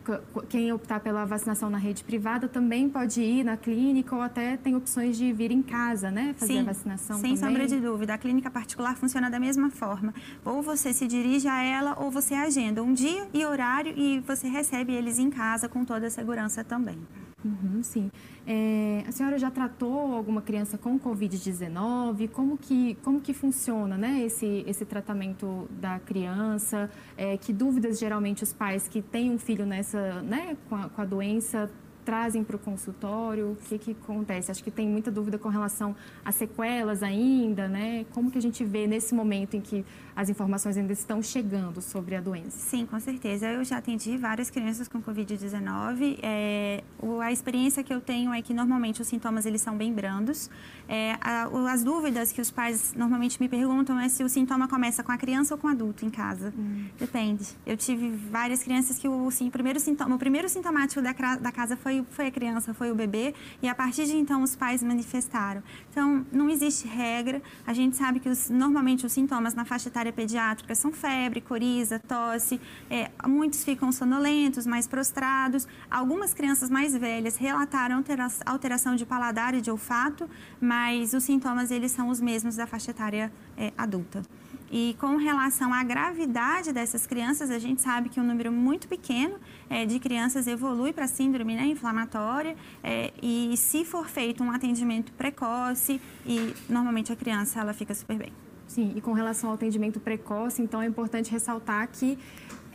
Quem 0.48 0.72
optar 0.72 1.00
pela 1.00 1.24
vacinação 1.24 1.70
na 1.70 1.78
rede 1.78 2.02
privada 2.02 2.48
também 2.48 2.88
pode 2.88 3.20
ir 3.20 3.44
na 3.44 3.56
clínica 3.56 4.14
ou 4.14 4.22
até 4.22 4.56
tem 4.56 4.74
opções 4.74 5.16
de 5.16 5.32
vir 5.32 5.50
em 5.50 5.62
casa, 5.62 6.10
né? 6.10 6.34
Fazer 6.36 6.54
Sim, 6.54 6.60
a 6.60 6.64
vacinação 6.64 7.18
sem 7.18 7.34
também. 7.34 7.36
sombra 7.36 7.66
de 7.66 7.80
dúvida 7.80 8.14
a 8.14 8.18
clínica 8.18 8.50
particular 8.50 8.96
funciona 8.96 9.30
da 9.30 9.38
mesma 9.38 9.70
forma. 9.70 10.12
Ou 10.44 10.62
você 10.62 10.92
se 10.92 11.06
dirige 11.06 11.46
a 11.46 11.62
ela 11.62 11.96
ou 11.98 12.10
você 12.10 12.34
agenda 12.34 12.82
um 12.82 12.92
dia 12.92 13.28
e 13.32 13.44
horário 13.44 13.92
e 13.96 14.20
você 14.20 14.48
recebe 14.48 14.92
eles 14.92 15.18
em 15.18 15.30
casa 15.30 15.68
com 15.68 15.84
toda 15.84 16.06
a 16.06 16.10
segurança 16.10 16.47
também. 16.64 16.98
Uhum, 17.44 17.82
sim. 17.82 18.10
É, 18.46 19.04
a 19.06 19.12
senhora 19.12 19.38
já 19.38 19.50
tratou 19.50 20.12
alguma 20.12 20.42
criança 20.42 20.76
com 20.76 20.98
Covid-19? 20.98 22.28
Como 22.30 22.58
que, 22.58 22.96
como 23.04 23.20
que 23.20 23.32
funciona 23.32 23.96
né, 23.96 24.22
esse, 24.24 24.64
esse 24.66 24.84
tratamento 24.84 25.68
da 25.70 26.00
criança? 26.00 26.90
É, 27.16 27.36
que 27.36 27.52
dúvidas 27.52 27.98
geralmente 27.98 28.42
os 28.42 28.52
pais 28.52 28.88
que 28.88 29.00
têm 29.00 29.30
um 29.30 29.38
filho 29.38 29.64
nessa, 29.64 30.20
né, 30.22 30.56
com, 30.68 30.74
a, 30.74 30.88
com 30.88 31.00
a 31.00 31.04
doença 31.04 31.70
trazem 32.08 32.42
para 32.42 32.56
o 32.56 32.58
consultório? 32.58 33.50
O 33.50 33.56
que, 33.68 33.78
que 33.78 33.90
acontece? 33.90 34.50
Acho 34.50 34.64
que 34.64 34.70
tem 34.70 34.88
muita 34.88 35.10
dúvida 35.10 35.36
com 35.36 35.50
relação 35.50 35.94
às 36.24 36.36
sequelas 36.36 37.02
ainda, 37.02 37.68
né? 37.68 38.06
Como 38.14 38.30
que 38.30 38.38
a 38.38 38.40
gente 38.40 38.64
vê 38.64 38.86
nesse 38.86 39.14
momento 39.14 39.58
em 39.58 39.60
que 39.60 39.84
as 40.16 40.30
informações 40.30 40.78
ainda 40.78 40.92
estão 40.94 41.22
chegando 41.22 41.82
sobre 41.82 42.16
a 42.16 42.20
doença? 42.22 42.58
Sim, 42.58 42.86
com 42.86 42.98
certeza. 42.98 43.52
Eu 43.52 43.62
já 43.62 43.76
atendi 43.76 44.16
várias 44.16 44.48
crianças 44.48 44.88
com 44.88 45.02
Covid-19. 45.02 46.18
É, 46.22 46.82
a 47.22 47.30
experiência 47.30 47.84
que 47.84 47.92
eu 47.92 48.00
tenho 48.00 48.32
é 48.32 48.40
que 48.40 48.54
normalmente 48.54 49.02
os 49.02 49.06
sintomas 49.06 49.44
eles 49.44 49.60
são 49.60 49.76
bem 49.76 49.92
brandos. 49.92 50.48
É, 50.88 51.18
a, 51.20 51.46
as 51.70 51.84
dúvidas 51.84 52.32
que 52.32 52.40
os 52.40 52.50
pais 52.50 52.94
normalmente 52.96 53.38
me 53.38 53.50
perguntam 53.50 54.00
é 54.00 54.08
se 54.08 54.24
o 54.24 54.30
sintoma 54.30 54.66
começa 54.66 55.04
com 55.04 55.12
a 55.12 55.18
criança 55.18 55.54
ou 55.54 55.60
com 55.60 55.66
o 55.66 55.70
adulto 55.70 56.06
em 56.06 56.10
casa. 56.10 56.54
Hum. 56.58 56.86
Depende. 56.98 57.44
Eu 57.66 57.76
tive 57.76 58.08
várias 58.08 58.62
crianças 58.62 58.98
que 58.98 59.06
o, 59.06 59.30
sim, 59.30 59.48
o 59.48 59.50
primeiro 59.50 59.78
sintoma, 59.78 60.16
o 60.16 60.18
primeiro 60.18 60.48
sintomático 60.48 61.02
da, 61.02 61.12
da 61.36 61.52
casa 61.52 61.76
foi, 61.76 61.97
foi 62.10 62.26
a 62.26 62.30
criança, 62.30 62.74
foi 62.74 62.90
o 62.90 62.94
bebê, 62.94 63.34
e 63.62 63.68
a 63.68 63.74
partir 63.74 64.06
de 64.06 64.16
então 64.16 64.42
os 64.42 64.54
pais 64.56 64.82
manifestaram. 64.82 65.62
Então, 65.90 66.26
não 66.32 66.48
existe 66.48 66.86
regra. 66.86 67.42
A 67.66 67.72
gente 67.72 67.96
sabe 67.96 68.20
que 68.20 68.28
os, 68.28 68.50
normalmente 68.50 69.06
os 69.06 69.12
sintomas 69.12 69.54
na 69.54 69.64
faixa 69.64 69.88
etária 69.88 70.12
pediátrica 70.12 70.74
são 70.74 70.92
febre, 70.92 71.40
coriza, 71.40 71.98
tosse. 71.98 72.60
É, 72.90 73.10
muitos 73.26 73.64
ficam 73.64 73.90
sonolentos, 73.92 74.66
mais 74.66 74.86
prostrados. 74.86 75.66
Algumas 75.90 76.34
crianças 76.34 76.70
mais 76.70 76.96
velhas 76.96 77.36
relataram 77.36 78.02
alteração 78.46 78.96
de 78.96 79.04
paladar 79.04 79.54
e 79.54 79.60
de 79.60 79.70
olfato, 79.70 80.28
mas 80.60 81.14
os 81.14 81.24
sintomas 81.24 81.70
eles 81.70 81.92
são 81.92 82.08
os 82.08 82.20
mesmos 82.20 82.56
da 82.56 82.66
faixa 82.66 82.90
etária 82.90 83.32
é, 83.56 83.72
adulta. 83.76 84.22
E 84.70 84.96
com 85.00 85.16
relação 85.16 85.72
à 85.72 85.82
gravidade 85.82 86.72
dessas 86.72 87.06
crianças, 87.06 87.50
a 87.50 87.58
gente 87.58 87.80
sabe 87.80 88.08
que 88.08 88.20
um 88.20 88.24
número 88.24 88.52
muito 88.52 88.86
pequeno 88.86 89.36
é, 89.68 89.86
de 89.86 89.98
crianças 89.98 90.46
evolui 90.46 90.92
para 90.92 91.06
síndrome 91.06 91.54
né, 91.54 91.66
inflamatória 91.66 92.56
é, 92.82 93.12
e 93.22 93.56
se 93.56 93.84
for 93.84 94.08
feito 94.08 94.42
um 94.42 94.50
atendimento 94.50 95.12
precoce 95.12 96.00
e 96.26 96.54
normalmente 96.68 97.12
a 97.12 97.16
criança 97.16 97.60
ela 97.60 97.72
fica 97.72 97.94
super 97.94 98.18
bem. 98.18 98.32
Sim, 98.66 98.92
e 98.94 99.00
com 99.00 99.12
relação 99.12 99.48
ao 99.48 99.54
atendimento 99.54 99.98
precoce, 99.98 100.60
então 100.60 100.82
é 100.82 100.86
importante 100.86 101.30
ressaltar 101.30 101.88
que 101.88 102.18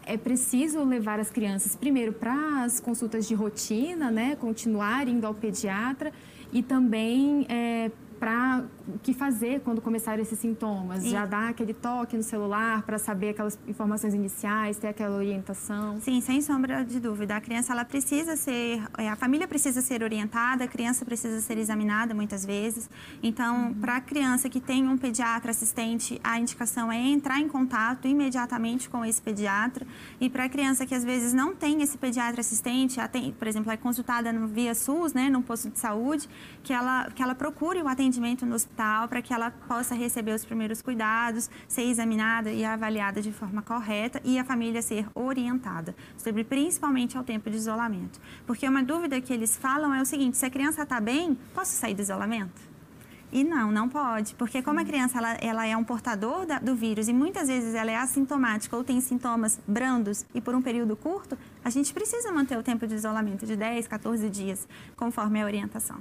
é 0.05 0.17
preciso 0.17 0.83
levar 0.83 1.19
as 1.19 1.29
crianças 1.29 1.75
primeiro 1.75 2.11
para 2.11 2.63
as 2.63 2.79
consultas 2.79 3.27
de 3.27 3.35
rotina, 3.35 4.09
né, 4.09 4.35
continuar 4.35 5.07
indo 5.07 5.25
ao 5.25 5.33
pediatra 5.33 6.11
e 6.51 6.61
também 6.61 7.45
é, 7.47 7.91
para 8.23 8.63
o 8.87 8.97
que 8.99 9.13
fazer 9.13 9.59
quando 9.65 9.81
começar 9.81 10.17
esses 10.17 10.39
sintomas. 10.39 11.03
E... 11.03 11.09
Já 11.09 11.25
dar 11.25 11.49
aquele 11.49 11.73
toque 11.73 12.15
no 12.15 12.23
celular 12.23 12.81
para 12.83 12.97
saber 12.97 13.31
aquelas 13.31 13.59
informações 13.67 14.13
iniciais, 14.13 14.77
ter 14.77 14.87
aquela 14.87 15.17
orientação. 15.17 15.99
Sim, 15.99 16.21
sem 16.21 16.41
sombra 16.41 16.85
de 16.85 17.01
dúvida. 17.01 17.35
A 17.35 17.41
criança 17.41 17.73
ela 17.73 17.83
precisa 17.83 18.37
ser, 18.37 18.81
é, 18.97 19.09
a 19.09 19.17
família 19.17 19.45
precisa 19.45 19.81
ser 19.81 20.01
orientada, 20.03 20.63
a 20.63 20.67
criança 20.69 21.03
precisa 21.03 21.41
ser 21.41 21.57
examinada 21.57 22.13
muitas 22.13 22.45
vezes. 22.45 22.89
Então, 23.21 23.67
uhum. 23.67 23.73
para 23.73 23.97
a 23.97 24.01
criança 24.01 24.47
que 24.47 24.61
tem 24.61 24.87
um 24.87 24.97
pediatra 24.97 25.51
assistente, 25.51 26.21
a 26.23 26.39
indicação 26.39 26.89
é 26.89 26.97
entrar 26.97 27.41
em 27.41 27.49
contato 27.49 28.07
imediatamente 28.07 28.89
com 28.89 29.03
esse 29.03 29.21
pediatra. 29.21 29.85
E 30.21 30.29
para 30.29 30.45
a 30.45 30.49
criança 30.49 30.85
que 30.85 30.95
às 30.95 31.03
vezes 31.03 31.33
não 31.33 31.53
tem 31.53 31.81
esse 31.81 31.97
pediatra 31.97 32.39
assistente, 32.39 33.01
por 33.37 33.49
exemplo, 33.49 33.69
é 33.69 33.75
consultada 33.75 34.31
no 34.31 34.47
via 34.47 34.73
SUS, 34.73 35.11
né, 35.11 35.29
no 35.29 35.41
posto 35.41 35.69
de 35.69 35.77
saúde, 35.77 36.29
que 36.63 36.71
ela 36.71 37.11
que 37.13 37.21
ela 37.21 37.35
procure 37.35 37.81
o 37.81 37.87
atendimento 37.89 38.12
atendimento 38.13 38.45
no 38.45 38.53
hospital 38.53 39.07
para 39.07 39.21
que 39.21 39.33
ela 39.33 39.49
possa 39.49 39.95
receber 39.95 40.33
os 40.33 40.45
primeiros 40.45 40.81
cuidados, 40.81 41.49
ser 41.67 41.81
examinada 41.83 42.51
e 42.51 42.63
avaliada 42.63 43.21
de 43.21 43.31
forma 43.31 43.61
correta 43.63 44.21
e 44.23 44.37
a 44.37 44.43
família 44.43 44.81
ser 44.81 45.07
orientada 45.15 45.95
sobre 46.15 46.43
principalmente 46.43 47.17
ao 47.17 47.23
tempo 47.23 47.49
de 47.49 47.57
isolamento. 47.57 48.21
Porque 48.45 48.67
uma 48.67 48.83
dúvida 48.83 49.19
que 49.19 49.33
eles 49.33 49.57
falam 49.57 49.93
é 49.93 50.01
o 50.01 50.05
seguinte: 50.05 50.37
se 50.37 50.45
a 50.45 50.49
criança 50.49 50.83
está 50.83 50.99
bem, 50.99 51.35
posso 51.55 51.71
sair 51.71 51.95
do 51.95 52.01
isolamento? 52.01 52.73
E 53.31 53.43
não, 53.43 53.71
não 53.71 53.89
pode, 53.89 54.35
porque 54.35 54.61
como 54.61 54.79
a 54.79 54.85
criança 54.85 55.17
ela, 55.17 55.33
ela 55.41 55.65
é 55.65 55.75
um 55.75 55.83
portador 55.83 56.45
da, 56.45 56.59
do 56.59 56.75
vírus 56.75 57.07
e 57.07 57.13
muitas 57.13 57.47
vezes 57.47 57.73
ela 57.73 57.89
é 57.89 57.95
assintomática 57.95 58.77
ou 58.77 58.83
tem 58.83 59.01
sintomas 59.01 59.59
brandos 59.67 60.23
e 60.35 60.39
por 60.39 60.53
um 60.53 60.61
período 60.61 60.95
curto, 60.95 61.35
a 61.65 61.69
gente 61.71 61.91
precisa 61.91 62.31
manter 62.31 62.59
o 62.59 62.61
tempo 62.61 62.85
de 62.85 62.93
isolamento 62.93 63.47
de 63.47 63.55
10, 63.55 63.87
14 63.87 64.29
dias, 64.29 64.67
conforme 64.95 65.41
a 65.41 65.45
orientação. 65.45 65.97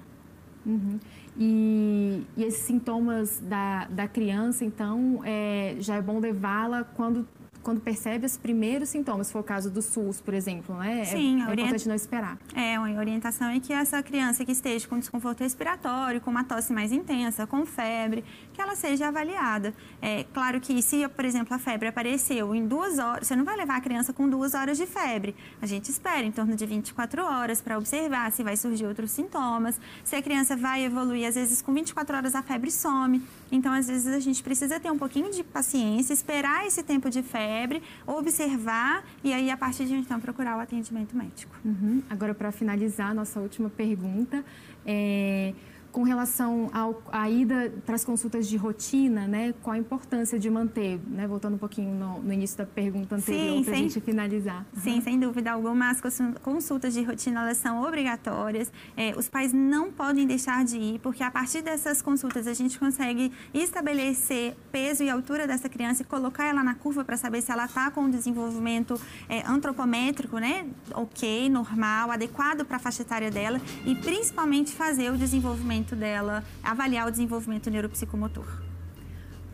Uhum. 0.65 1.01
E, 1.37 2.23
e, 2.37 2.45
esses 2.45 2.63
sintomas 2.63 3.41
da, 3.41 3.87
da 3.87 4.07
criança, 4.07 4.65
então, 4.65 5.21
é, 5.25 5.77
já 5.81 5.97
é 5.97 6.03
bom 6.03 6.19
levá-la 6.19 6.85
quando 6.85 7.27
quando 7.63 7.81
percebe 7.81 8.27
os 8.27 8.37
primeiros 8.37 8.89
sintomas, 8.89 9.29
se 9.29 9.33
for 9.33 9.39
o 9.39 9.45
caso 9.45 9.71
do 9.71 9.81
SUS, 9.81 10.21
por 10.21 10.35
exemplo, 10.35 10.77
né? 10.77 11.03
É, 11.03 11.05
Sim, 11.05 11.41
é, 11.41 11.51
é 11.51 11.53
importante 11.53 11.89
não 11.89 11.95
esperar. 11.95 12.39
É, 12.55 12.75
a 12.75 12.83
orientação 12.83 13.49
é 13.49 13.61
que 13.61 13.73
essa 13.73 14.03
criança 14.03 14.45
que 14.45 14.53
esteja 14.53 14.87
com 14.89 14.99
desconforto 14.99 15.41
respiratório, 15.41 16.21
com 16.21 16.31
uma 16.31 16.45
tosse 16.45 16.73
mais 16.73 16.93
intensa, 16.93 17.47
com 17.47 17.65
febre, 17.65 18.25
que 18.53 18.61
ela 18.61 18.77
seja 18.77 19.09
avaliada. 19.09 19.75
É 20.01 20.25
claro 20.33 20.61
que 20.61 20.81
se, 20.83 21.07
por 21.09 21.25
exemplo, 21.25 21.55
a 21.55 21.59
febre 21.59 21.89
apareceu 21.89 22.55
em 22.55 22.67
duas 22.67 22.99
horas, 22.99 23.27
você 23.27 23.37
não 23.37 23.45
vai 23.45 23.57
levar 23.57 23.77
a 23.77 23.81
criança 23.81 24.13
com 24.13 24.29
duas 24.29 24.55
horas 24.55 24.77
de 24.77 24.87
febre. 24.87 25.35
A 25.61 25.67
gente 25.67 25.91
espera 25.91 26.23
em 26.23 26.33
torno 26.33 26.55
de 26.55 26.67
24 26.67 27.25
horas 27.25 27.61
para 27.61 27.79
observar 27.79 28.31
se 28.33 28.43
vai 28.43 28.57
surgir 28.57 28.87
outros 28.87 29.11
sintomas, 29.11 29.81
se 30.05 30.17
a 30.17 30.23
criança 30.23 30.57
vai 30.57 30.85
evoluir, 30.85 31.27
às 31.27 31.35
vezes 31.35 31.63
com 31.63 31.73
24 31.73 32.17
horas 32.17 32.35
a 32.35 32.43
febre 32.43 32.71
some. 32.71 33.23
Então, 33.51 33.73
às 33.73 33.89
vezes 33.89 34.13
a 34.13 34.21
gente 34.21 34.43
precisa 34.43 34.79
ter 34.81 34.91
um 34.91 34.99
pouquinho 34.99 35.31
de 35.31 35.43
paciência, 35.43 36.13
esperar 36.13 36.67
esse 36.67 36.83
tempo 36.83 37.11
de 37.11 37.23
febre 37.23 37.83
observar 38.07 39.05
e 39.23 39.33
aí, 39.33 39.51
a 39.51 39.57
partir 39.57 39.85
de 39.85 39.95
então, 39.95 40.21
procurar 40.21 40.57
o 40.57 40.61
atendimento 40.61 41.17
médico. 41.17 41.55
Uhum. 41.65 42.03
Agora, 42.09 42.35
para 42.35 42.53
finalizar, 42.53 43.15
nossa 43.15 43.41
última 43.41 43.71
pergunta. 43.71 44.45
É 44.85 45.55
com 45.93 46.03
relação 46.03 46.71
ao, 46.73 47.03
à 47.13 47.29
ida 47.29 47.73
para 47.85 47.95
as 47.95 48.05
consultas 48.05 48.49
de 48.49 48.57
rotina, 48.57 49.29
né, 49.29 49.55
qual 49.63 49.75
a 49.75 49.79
importância 49.79 50.39
de 50.39 50.49
manter, 50.49 50.99
né, 51.07 51.27
voltando 51.27 51.55
um 51.55 51.59
pouquinho 51.59 51.95
no, 51.95 52.23
no 52.23 52.33
início 52.33 52.57
da 52.57 52.65
pergunta 52.65 53.15
anterior 53.15 53.63
para 53.63 53.75
a 53.75 53.77
gente 53.77 54.01
finalizar. 54.01 54.67
Sim, 54.75 54.95
uhum. 54.95 55.03
sem 55.03 55.21
dúvida 55.21 55.53
alguma, 55.53 55.91
as 55.91 56.01
consultas 56.43 56.95
de 56.95 57.03
rotina 57.03 57.43
elas 57.43 57.59
são 57.59 57.83
obrigatórias, 57.83 58.73
é, 58.97 59.15
os 59.17 59.29
pais 59.29 59.53
não 59.53 59.93
podem 59.93 60.27
deixar 60.27 60.65
de 60.65 60.79
ir, 60.79 60.99
porque 61.01 61.23
a 61.23 61.31
partir 61.31 61.61
dessas 61.61 62.01
consultas 62.01 62.47
a 62.47 62.55
gente 62.55 62.79
consegue 62.79 63.31
estabelecer 63.53 64.57
peso 64.71 65.03
e 65.03 65.11
altura 65.11 65.47
dessa 65.47 65.69
criança 65.69 66.03
e 66.03 66.05
colocar 66.07 66.47
ela 66.47 66.63
na 66.63 66.75
curva 66.75 67.05
para 67.05 67.19
saber 67.19 67.43
se 67.43 67.53
ela 67.53 67.67
está 67.67 67.91
com 67.91 68.07
o 68.07 68.11
desenvolvimento 68.11 68.99
é, 69.29 69.47
antropométrico, 69.47 70.39
né, 70.39 70.67
ok, 70.95 71.51
normal, 71.51 72.11
adequado 72.11 72.65
para 72.65 72.77
a 72.77 72.81
faixa 72.81 73.03
etária 73.03 73.31
dela 73.31 73.61
e 73.85 73.95
principalmente 73.95 74.73
fazer 74.73 75.11
o 75.11 75.19
desenvolvimento 75.19 75.82
desenvolvimento 75.83 75.97
dela, 75.97 76.45
avaliar 76.63 77.07
o 77.07 77.11
desenvolvimento 77.11 77.69
neuropsicomotor. 77.71 78.47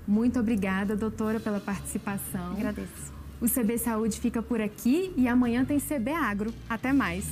Muito 0.06 0.38
obrigada, 0.38 0.96
doutora, 0.96 1.40
pela 1.40 1.60
participação. 1.60 2.52
Agradeço. 2.52 3.12
O 3.40 3.48
CB 3.48 3.78
Saúde 3.78 4.20
fica 4.20 4.42
por 4.42 4.60
aqui 4.60 5.12
e 5.16 5.28
amanhã 5.28 5.64
tem 5.64 5.78
CB 5.78 6.12
Agro. 6.12 6.52
Até 6.68 6.92
mais. 6.92 7.24